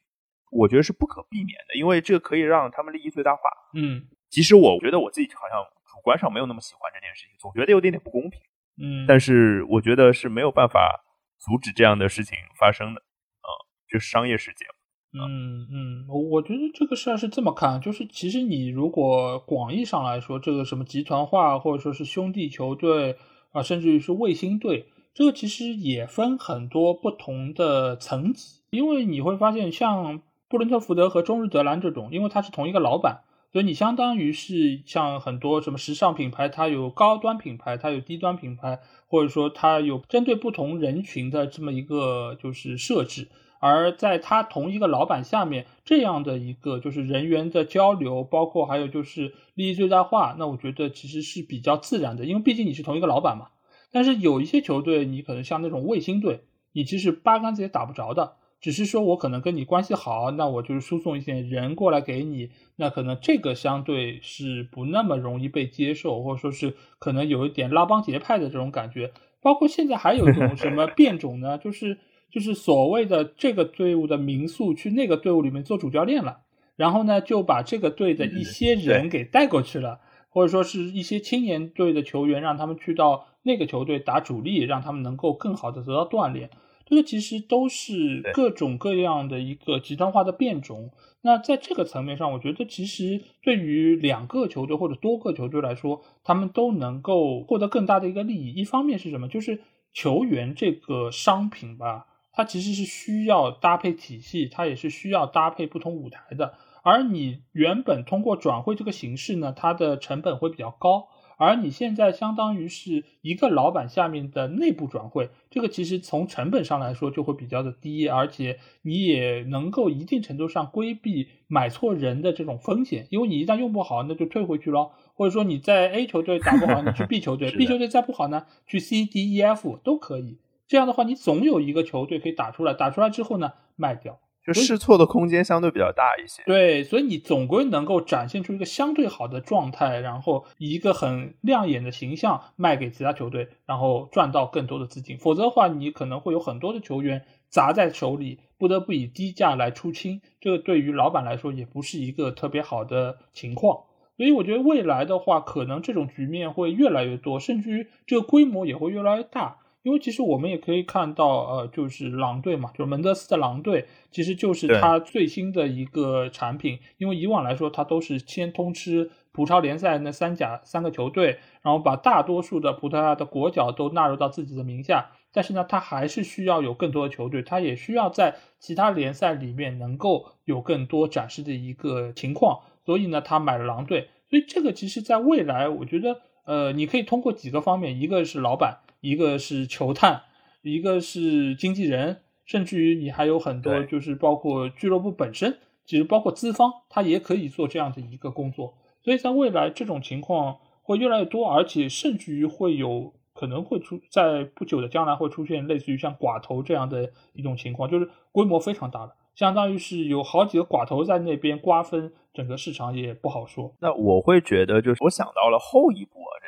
[0.50, 3.40] 我觉得是不可避免的，因为这可以让他们利益最大化。
[3.74, 8.40] 嗯，即使我觉得我自己好像主观上没有那么喜欢这件事情，总觉得有点点不公平。
[8.80, 11.04] 嗯，但是我觉得是没有办法
[11.38, 13.00] 阻止这样的事情发生的。
[13.00, 13.48] 啊，
[13.88, 14.66] 就是商业世界。
[15.14, 23.16] 嗯嗯，我我觉得这个事儿是这么看，就是其实你如果广义上来说，这个什么集团化或者说是兄弟球队。
[23.52, 33.22] 啊，甚至于是卫星队，这个其实也分很多不同的层级，因为你会发现，像布伦特福德和中日德兰这种，因为它是同一个老板，
[33.52, 43.28] 所以你相当于是像很多什么时尚品牌，它有高端品牌，它有低端品牌，或者说它有针对不同人群的这么一个就是设置。
[43.60, 53.48] 而在他同一个老板下面，这样的一个就是人员的交流，包括还有就是利益最大化，那我觉得其实是比较自然的，因为毕竟你是同一个老板嘛。
[53.90, 69.12] 但是有一些球队，你可能像那种卫星队，你其实八竿子也打不着的，只是说我可能跟你关系好，那我就是输送一些人过来给你，那可能这个相对是不那么容易被接受，或者说是可能有一点拉帮结派的这种感觉。
[69.40, 71.98] 包括现在还有一种什么变种呢，就是。
[72.30, 76.40] 就是所谓的这个队伍的民宿去那个队伍里面做主教练了，
[76.76, 86.50] 然后呢就把这个队的一些人给带过去了，或者说是一些青年队的球员，让他们去到那个球队打主力，让他们能够更好的得到锻炼。
[86.84, 90.90] 这个其实都是各种各样的一个极端化的变种。
[91.20, 98.52] 那在这个层面上，我觉得其实对于两个球队或者多个球队来说，他们都能够获得更大的一个利益。
[98.52, 99.28] 一方面是什么？
[99.28, 99.60] 就是
[99.92, 102.06] 球员这个商品吧。
[102.38, 106.54] 它其实是需要搭配体系，它也是需要搭配不同舞台的。
[106.84, 111.08] 而你原本通过转会这个形式呢，它的成本会比较高。
[111.36, 130.38] 而你现在相当于是一个老板下面的内部转会，这个其实从成本上来说就会比较的低，而且你也能够一定程度上规避买错人的这种风险，因为你一旦用不好，那就退回去咯，或者说你在 A 球队打不好，你去 B 球队， B 球队再不好呢，去 C、D、E、F 都可以。
[130.68, 134.20] 这样的话，你总有一个球队可以打出来，打出来之后呢，卖掉。
[134.46, 145.18] 就试错的空间相对比较大一些，对，所以你总归能够展现出一个相对好的状态，然后以一个很亮眼的形象卖给其他球队，然后赚到更多的资金。
[145.18, 153.80] 否则的话，你可能会有很多的球员砸在手里，不得不以低价来出清，这个对于老板来说也不是一个特别好的情况。
[154.16, 159.58] 所以我觉得未来的话，可能这种局面会越来越多，甚至于这个规模也会越来越大。
[159.82, 166.78] 因为其实我们也可以看到，呃，就是狼队嘛，就是门德斯的狼队，其实就是他最新的一个产品。
[166.98, 175.10] 因为以往来说，他都是先通吃葡超联赛那三甲三个球队，然后把大多数的葡萄牙的国脚都纳入到自己的名下。
[175.32, 182.60] 但是呢，他还是需要有更多的球队，他也需要在其他联赛里面能够有更多展示的一个情况。
[182.84, 184.08] 所以呢，他买了狼队。
[184.28, 188.78] 所以这个其实在未来，我觉得，呃，你可以通过几个方面，一个是老板。
[189.00, 190.22] 一个是球探，
[190.62, 198.74] 一个是经纪人，甚至于你还有很多，就是包括俱乐部本身，其实包括资方，他也可以做这样的一个工作。
[199.02, 213.72] 所以在未来，这种情况会越来越多，而且甚至于会有可能会出在不久的将来会出现类似于像寡头这样的一种情况，就是规模非常大的，相当于是有好几个寡头在那边瓜分整个市场，也不好说。
[213.80, 216.47] 那我会觉得，就是我想到了后一步啊，这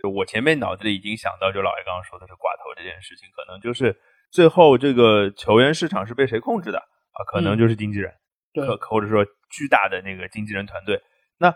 [0.00, 3.98] 就我前面脑子里已经想到，就老爷刚刚说的是寡头这件事情，可能就是
[4.30, 7.24] 最后这个球员市场是被谁控制的啊？
[7.26, 8.14] 可能就是经纪人，
[8.52, 11.02] 对或者说巨大的那个经纪人团队。
[11.38, 11.54] 那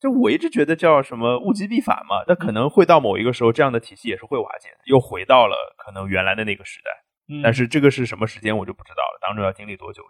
[0.00, 6.90] 就我一直觉得叫什么物极必反嘛，那可能会到某一个时候，这样的体系也是会瓦解的，又回到了可能原来的那个时代。
[7.42, 10.02] 但是这个是什么时间我就不知道了，当中要经历多久。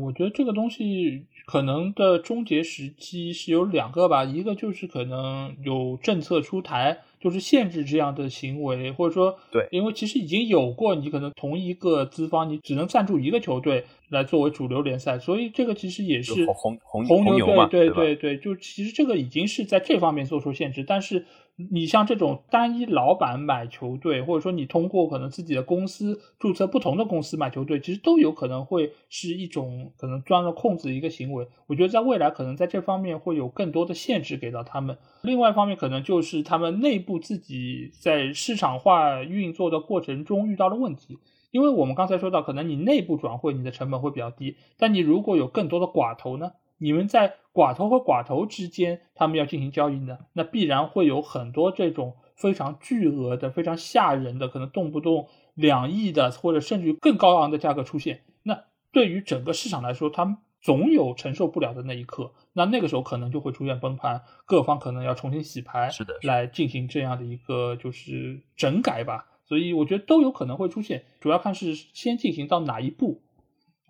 [0.00, 1.24] 我觉得这个东西。
[1.46, 21.26] 可能的终结时期是有两个吧，一个就是可能有政策出台，就是限制这样的行为，或者说，对，因为其实已经有过，你可能同一个资方你只能赞助一个球队来作为主流联赛，所以这个其实也是红红红牛嘛，对对对，就其实这个已经是在这方面做出限制，但是。
[21.56, 31.46] 你像这种单一老板买球队，或者说你通过可能自己的公司注册不同的公司买球队，其实都有可能会是一种可能钻了空子的一个行为。
[31.68, 34.98] 我觉得在未来可能在这方面会有更多的限制给到他们。
[35.22, 41.18] 另外一方面，可能就是他们内部自己在市场化运作的过程中遇到了问题。
[41.52, 46.50] 因为我们刚才说到，可能你内部转会你的成本会比较低，但你如果有更多的寡头呢？
[46.78, 58.22] 你们在寡头和寡头之间，他们要进行交易呢，那必然会有很多这种非常巨额的、非常吓人的，可能动不动两亿的，或者甚至于更高昂的价格出现。
[58.42, 62.32] 那对于整个市场来说，他们总有承受不了的那一刻。
[62.52, 69.26] 那那个时候可能就会出现崩盘，各方可能要重新洗牌，是的，来进行这样的一个就是整改吧。
[69.46, 73.20] 所以我觉得都有可能会出现，主要看是先进行到哪一步。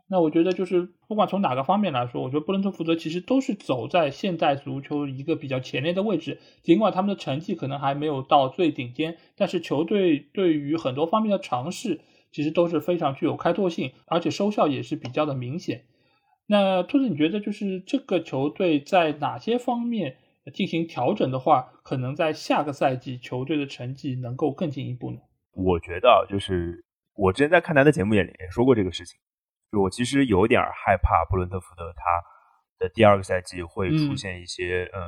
[0.06, 6.38] 那我觉得就是不管从哪个方面来说，我觉得布伦特福德其实都是走在现代足球一个比较前列的位置。
[6.62, 12.00] 尽管他们的成绩可能还没有到最顶尖，但是球队对于很多方面的尝试
[12.30, 15.84] 其实都是非常具有开拓性，而且收效也是比较的明显。
[16.46, 20.18] 那兔子，你觉得就是这个球队在哪些方面
[20.52, 25.16] 进行调整的话，可能在下个赛季球队的成绩能够更进一步呢？
[25.54, 29.18] 我觉得就是我之前在看他的节目也也说过这个事情。
[29.76, 32.04] 我其实有点害怕布伦特福德他
[32.78, 35.00] 的第二个赛季会出现一些嗯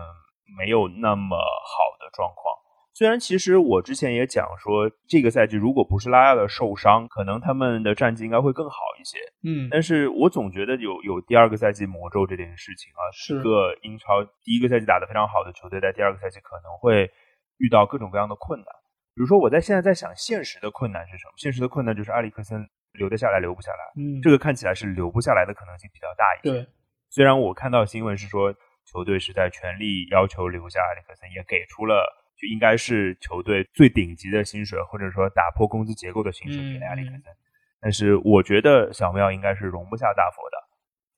[0.59, 2.55] 没有那么好的状况。
[2.95, 9.19] 虽然其实我之前也讲说，这个赛季如果不是拉亚的受伤，可能他们的战绩应该会更好一些。
[9.45, 17.11] 嗯，但是我总觉得有有第二个赛季魔咒这件事情啊，是个英超第一个赛季打得非常好的球队，在第二个赛季可能会
[17.59, 18.67] 遇到各种各样的困难。
[19.15, 21.33] 比如说，我在现在在想，现实的困难是什么？
[21.37, 22.67] 现实的困难就是埃里克森。
[22.97, 23.79] 留得下来，留不下来。
[23.97, 26.51] 嗯，这个看起来是留不下来的可能性比较大一些。
[26.51, 26.69] 对，
[27.11, 28.55] 虽然我看到新闻是说
[28.85, 32.07] 球队是在全力要求留下埃里克森，也给出了
[32.37, 37.23] 就应该是球队最顶级的薪水，或者说打破工资结构的薪水给了埃里克森。
[37.81, 40.57] 但是我觉得小庙应该是容不下大佛的。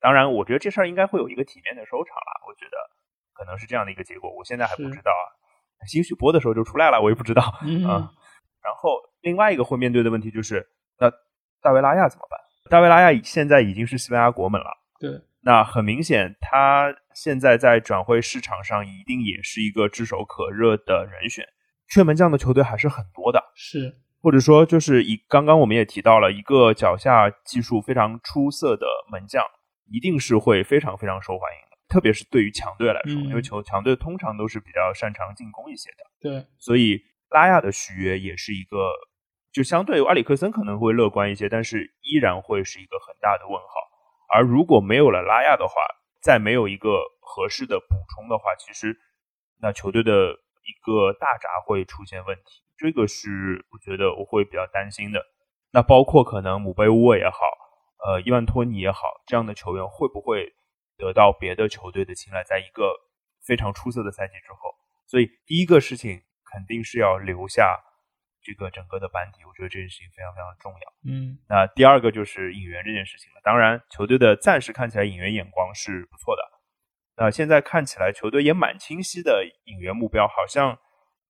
[0.00, 2.46] 当然，我觉得这事儿应该会有一个体面的收场了。
[2.46, 2.76] 我觉得
[3.34, 5.24] 可能是这样的一个结果，我现在还不知道啊。
[5.86, 7.42] 兴许播的时候就出来了，我也不知道。
[7.62, 7.82] 嗯。
[7.82, 10.68] 然后另外一个会面对的问题就是
[10.98, 11.10] 那。
[11.68, 12.40] 大卫拉亚怎么办？
[12.70, 21.46] 大卫拉亚现在已经是西班牙国门了，对，那很明显，他现在在转会市场上一定也是一个炙手可热的人选。
[21.90, 29.44] 缺门将的球队还是很多的，是，或者说就是以刚刚我们也提到了一个脚下技术非常出色的门将，
[29.92, 36.98] 一定是会非常非常受欢迎的，特别是对于强队来说，因为球强队通常都是比较擅长进攻一些的，对，所以
[37.30, 38.90] 拉亚的续约也是一个，
[39.58, 43.74] 就相对阿里克森可能会乐观一些，但是依然会是一个很大的问号。
[44.32, 45.74] 而如果没有了拉亚的话，
[46.22, 48.96] 再没有一个合适的补充的话，其实
[49.60, 50.38] 那球队的。
[50.68, 55.24] 一个大闸会出现问题，这个是我觉得我会比较担心的。
[55.72, 57.38] 那包括可能姆贝沃也好，
[58.04, 60.52] 呃，伊万托尼也好，这样的球员会不会
[60.98, 62.44] 得到别的球队的青睐？
[62.44, 62.92] 在一个
[63.46, 64.74] 非常出色的赛季之后，
[65.06, 67.80] 所以第一个事情肯定是要留下
[68.48, 70.92] 这个整个的班底，我觉得这件事情非常非常重要。
[71.04, 73.40] 嗯，那第二个就是引援这件事情了。
[73.44, 76.42] 当然，球队的暂时看起来引援眼光是不错的。
[77.16, 80.78] 那现在看起来，球队也蛮清晰的引援目标，好像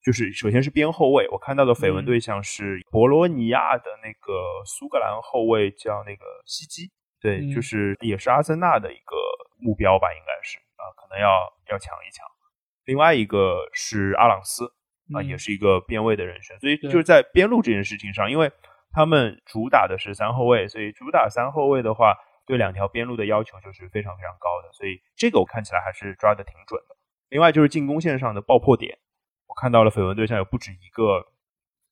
[0.01, 9.17] 就是首先是边后卫，我看到的绯闻对象是博罗尼亚的那个苏格兰后卫，叫那个西基，对，就是也是阿森纳的一个
[9.59, 11.29] 目标吧，应该是啊，可能要
[11.69, 12.25] 要抢一抢。
[12.85, 14.73] 另外一个是阿朗斯
[15.15, 18.51] 啊，也是一个边位的人选，所以就是在边路这件事情上，因为
[18.91, 22.15] 他们主打的是三后卫，所以主打三后卫的话。
[22.49, 26.97] 对两条边路的要求就是非常非常高的，所以这个我看起来还是抓的挺准的。
[27.29, 28.99] 另外就是进攻线上的爆破点，
[29.47, 31.27] 我看到了绯闻对象有不止一个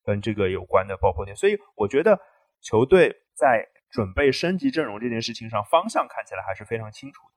[0.03, 2.19] 跟这个有关的爆破点，所以我觉得
[2.59, 7.35] 球队在准备升级阵容这件事情上方向看起来还是非常清楚的。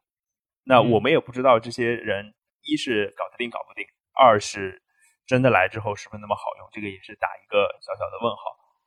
[0.64, 2.32] 那我们也不知道这些人
[2.62, 3.84] 一是搞得定搞不定，
[4.14, 4.80] 二是
[5.30, 8.42] 真的来之后是不是那么好用，这个也是打一个小小的问号。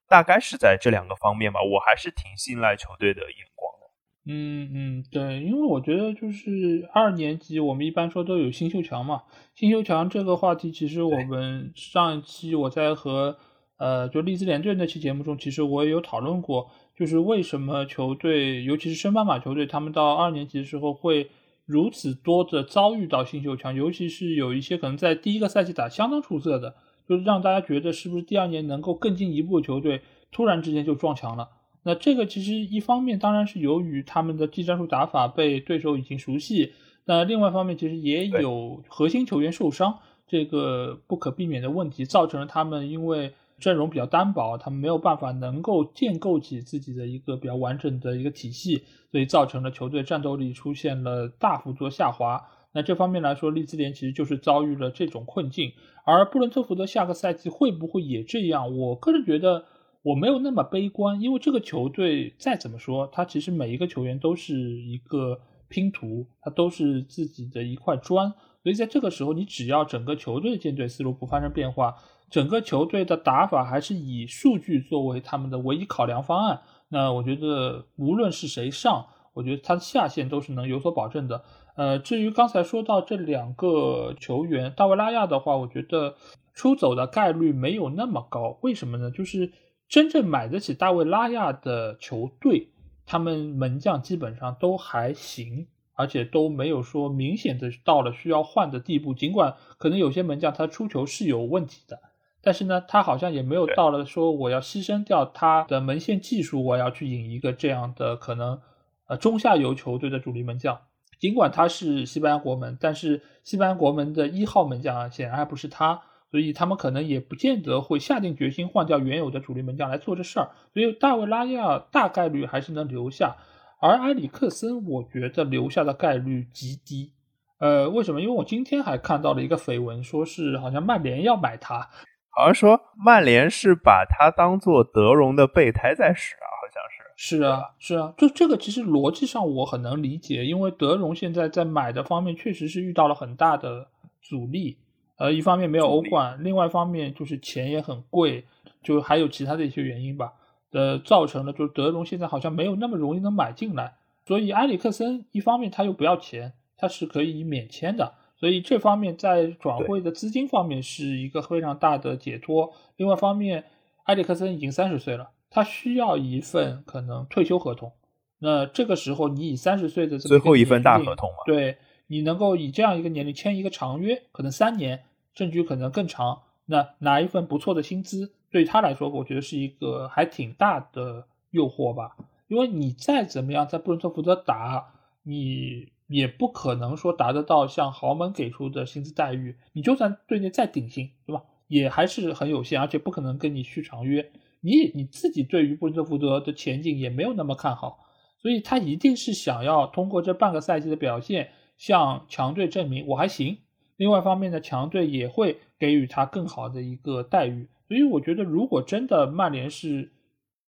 [0.09, 3.87] 大概是在这两个方面吧，我还是挺信赖球队的眼光的。
[4.25, 9.23] 嗯嗯，对，因为我觉得就是二年级，我们一般说都有新秀墙嘛。
[9.55, 13.37] 新秀墙这个话题，其实我们上一期我在和
[13.77, 21.31] 呃就利兹联队那期节目中，其实我也有讨论过，就是为什么球队，尤其是升班马球队，他们到二年级的时候会
[21.65, 26.75] 如此多的遭遇到新秀墙，尤其是有一些可能在第一个赛季打相当出色的，
[27.07, 31.49] 就是让大家觉得是不是第二年能够更进一步的球队，突然之间就撞墙了。
[31.83, 36.73] 那这个其实一方面当然是由于他们的技战术打法被对手已经熟悉，
[37.05, 43.33] 那另外一方面其实也有核心球员受伤这个不可避免的问题，造成了他们因为
[43.63, 52.41] 阵容比较单薄，他们没有办法能够建构起自己的一个比较完整的一个体系，所以造成了球队战斗力出现了大幅度下滑。
[52.73, 55.71] 那这方面来说，利兹联其实就是遭遇了这种困境，
[56.05, 58.77] 而布伦特福德下个赛季会不会也这样？
[58.77, 59.63] 我个人觉得。
[60.05, 68.29] 我没有那么悲观，因为这个球队再怎么说，他其实每一个球员都是一个拼图，他都是自己的一块砖，
[68.61, 71.95] 所以在这个时候，你只要整个球队的建队思路不发生变化，
[72.33, 81.43] 整个球队的打法还是以数据作为他们的唯一考量方案，那我觉得无论是谁上，我觉得他的下限都是能有所保证的。
[81.75, 86.15] 呃，至于刚才说到这两个球员，大卫拉亚的话，我觉得
[86.55, 89.11] 出走的概率没有那么高，为什么呢？
[89.11, 89.51] 就是。
[89.89, 92.69] 真正买得起大卫拉亚的球队，
[93.05, 99.13] 他们门将基本上都还行，而且都没有说明显的到了需要换的地步。
[99.13, 101.99] 尽管可能有些门将他出球是有问题的，
[102.43, 108.59] 但是呢，他好像也没有到了说我要牺牲掉他的门线技术，我要去引一个这样的可能
[109.07, 110.77] 呃中下游球队的主力门将。
[111.19, 116.01] 尽管他是西班牙国门，但是西班牙国门的一号门将显然还不是他。
[116.31, 123.35] 所以他们可能也不见得会下定决心换掉原有的主力门将来做这事儿，所以大卫拉亚大概率还是能留下，
[123.79, 127.11] 而埃里克森我觉得留下的概率极低。
[127.59, 128.19] 呃，为什么？
[128.19, 131.87] 因为我今天还看到了一个绯闻，说是好像曼联要买他，
[132.35, 137.03] 好像说曼联是把他当做德容的备胎在使啊，好像是。
[137.15, 143.87] 是啊，是啊，就这个其实逻辑上我很能理解，因为德容现在在买的方面确实是遇到了很大的
[144.21, 144.77] 阻力。
[145.17, 148.45] 呃，一方面没有欧冠，另外一方面就是钱也很贵，
[148.81, 150.33] 就还有其他的一些原因吧，
[150.71, 153.93] 呃，造成了就是德容现在好像没有那么容易能买进来，
[154.25, 162.73] 所以埃里克森一方面他又不要钱，他是可以免签的，所以这方面在转会的资金方面是一个非常大的解脱。
[162.97, 163.63] 另外一方面，
[164.03, 167.93] 埃里克森已经三十岁了，他需要一份可能退休合同，
[168.39, 175.03] 那这个时候你以三十岁的最后一份大合同嘛，对你能够以这样一个年龄签一个长约，可能三年。
[175.35, 182.15] 甚至可能更长，那拿一份不错的薪资，对他来说，我觉得是一个还挺大的诱惑吧。
[182.47, 184.93] 因为你再怎么样在布伦特福德打，
[185.23, 189.57] 你也不可能说达得到像豪门给出的薪资待遇。
[189.73, 191.43] 你就算队内再顶薪，对吧？
[191.67, 194.31] 也还是很有限，而且不可能跟你续长约。
[194.61, 198.05] 你你自己对于布伦特福德的前景也没有那么看好，
[198.37, 201.49] 所以他一定是想要通过这半个赛季的表现
[201.79, 203.57] 向强队证明我还行。
[203.97, 207.67] 另外一方面呢，强队也会给予他更好的一个待遇。
[207.87, 210.13] 所以我觉得，如果真的曼联是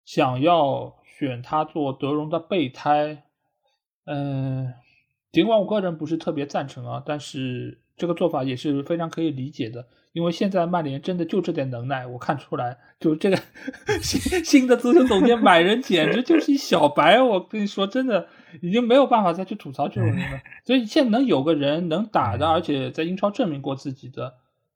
[0.05, 3.24] 想要选他做德容的备胎，
[4.05, 4.73] 嗯，
[5.32, 9.86] 尽管我个人不是特别赞成啊，但是这个做法也是非常可以理解的。
[10.12, 13.38] 因为现在曼联真的就这点能耐，我看出来，就这个
[14.02, 17.22] 新 新的足球总监买人简直就是一小白。
[17.22, 18.28] 我跟你说，真的
[18.60, 20.38] 已经没有办法再去吐槽这种人了。
[20.66, 24.34] 所以现在能有个人能打的，而且在英超证明过自己的，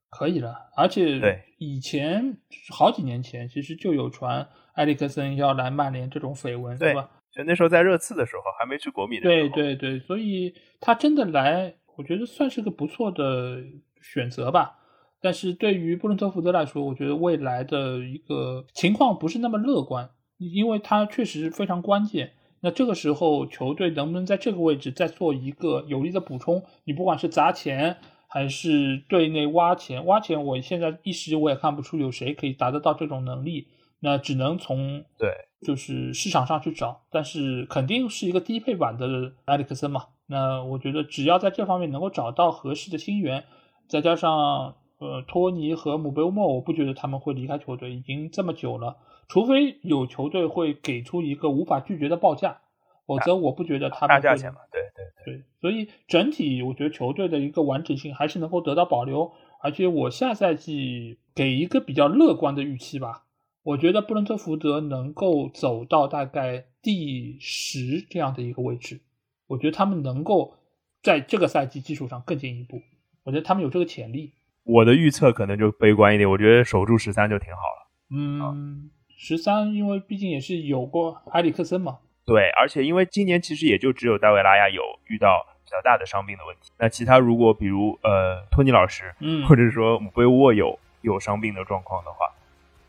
[0.09, 0.55] 可以了。
[0.75, 2.37] 而且以前
[2.71, 7.11] 好几年前其实就有传埃里克森要来曼联这种绯闻，对吧？
[7.37, 9.49] 就那时候在热刺的时候，还没去国米的时候。
[9.49, 13.61] 对对对，所以他真的来，我觉得算是个不错的
[14.01, 14.79] 选择吧。
[15.21, 22.33] 但是对于布伦特福德来说，我觉得未来的一个情况不是那么乐观，因为他确实非常关键。
[22.61, 26.63] 那这个时候球队能不能在这个位置再做一个有力的补充？
[26.85, 27.97] 你不管是砸钱
[28.27, 33.67] 还是队内挖钱，挖钱我现在一时我也看不出有谁可以达得到这种能力。
[33.99, 35.29] 那只能从对，
[35.61, 40.05] 就是市场上去找，但是肯定是一个低配版的埃里克森嘛。
[40.27, 43.43] 那我觉得只要在这方面能够找到合适的新援，
[43.87, 44.75] 再加上。
[44.99, 48.97] 呃，托尼和姆贝乌莫，我不觉得他们会离开球队，已经这么久了。
[49.27, 52.61] 除非有球队会给出一个无法拒绝的报价，
[53.05, 54.59] 否则我不觉得他们大价钱嘛。
[54.71, 59.31] 对对对，所以整体我觉得球队的一个完整性还是能够得到保留。
[59.61, 63.25] 而且我下赛季给一个比较乐观的预期吧，
[63.67, 69.01] 我觉得布伦特福德能够走到大概第十这样的一个位置。
[69.45, 70.55] 我觉得他们能够
[71.03, 72.81] 在这个赛季基础上更进一步，
[73.23, 74.31] 我觉得他们有这个潜力。
[74.63, 77.89] 我的预测可能就悲观一点，我觉得守住十三就挺好了。
[78.09, 81.97] 嗯，十三，因为毕竟也是有过埃里克森嘛。
[82.25, 92.33] 对，而且因为今年其实也就只有大卫拉亚有遇到比较大的伤病的问题，那其他如果比如呃托尼老师，嗯，或者说姆贝沃有有伤病的状况的话，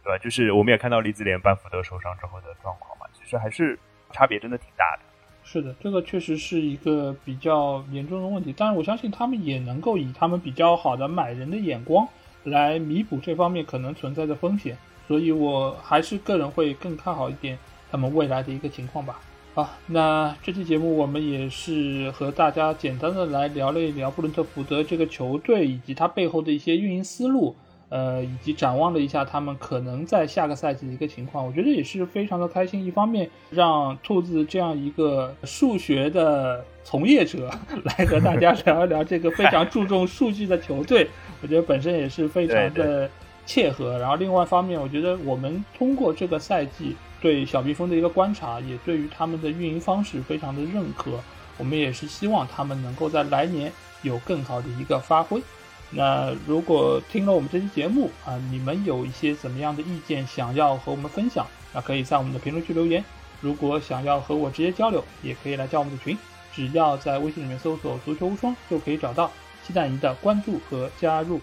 [0.08, 0.18] 对吧？
[0.24, 3.78] 就是我们也看到利兹联班福德受伤之后的状况嘛，其实还是
[4.10, 5.02] 差别真的挺大的。
[5.44, 12.08] 是的，这个确实是一个比较严重的问题，但是我相信他们也能够以他们比较好的买人的眼光
[12.44, 17.58] 来弥补这方面可能存在的风险，所以我还是个人会更看好一点
[17.90, 19.20] 他们未来的一个情况吧。
[19.52, 27.54] 好，那这期节目我们也是和大家简单的来聊了一聊布伦特福德这个球队以及它背后的一些运营思路。
[27.90, 32.84] 呃，以及展望了一下他们可能在下个赛季的一个情况，我觉得也是非常的开心。
[32.84, 37.50] 一方面让兔子这样一个数学的从业者
[37.84, 41.08] 来和大家聊一聊这个非常注重数据的球队，
[41.42, 43.08] 我觉得本身也是非常的
[43.46, 43.98] 切合。
[43.98, 51.12] 然后另外一方面，我觉得我们通过这个赛季对小蜜蜂的一个观察，也对于他们的运营方式非常的认可。
[51.56, 55.42] 我们也是希望他们能够在来年有更好的一个发挥。
[55.90, 63.02] 那如果听了我们这期节目啊，你们有一些怎么样的意见想要和我们分享，那可以在我们的评论区留言。
[63.40, 66.16] 如果想要和我直接交流，也可以来加我们的群，
[66.52, 69.30] 只要在微信里面搜索“足球无双”就可以找到。
[69.66, 71.40] 期待您的关注和加入。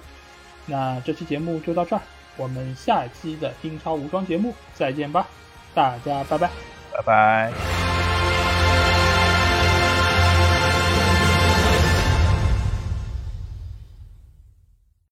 [0.66, 2.02] 那这期节目就到这儿，
[2.38, 5.28] 我们下期的英超无双节目再见吧，
[5.74, 6.50] 大家拜拜，
[6.92, 7.95] 拜拜。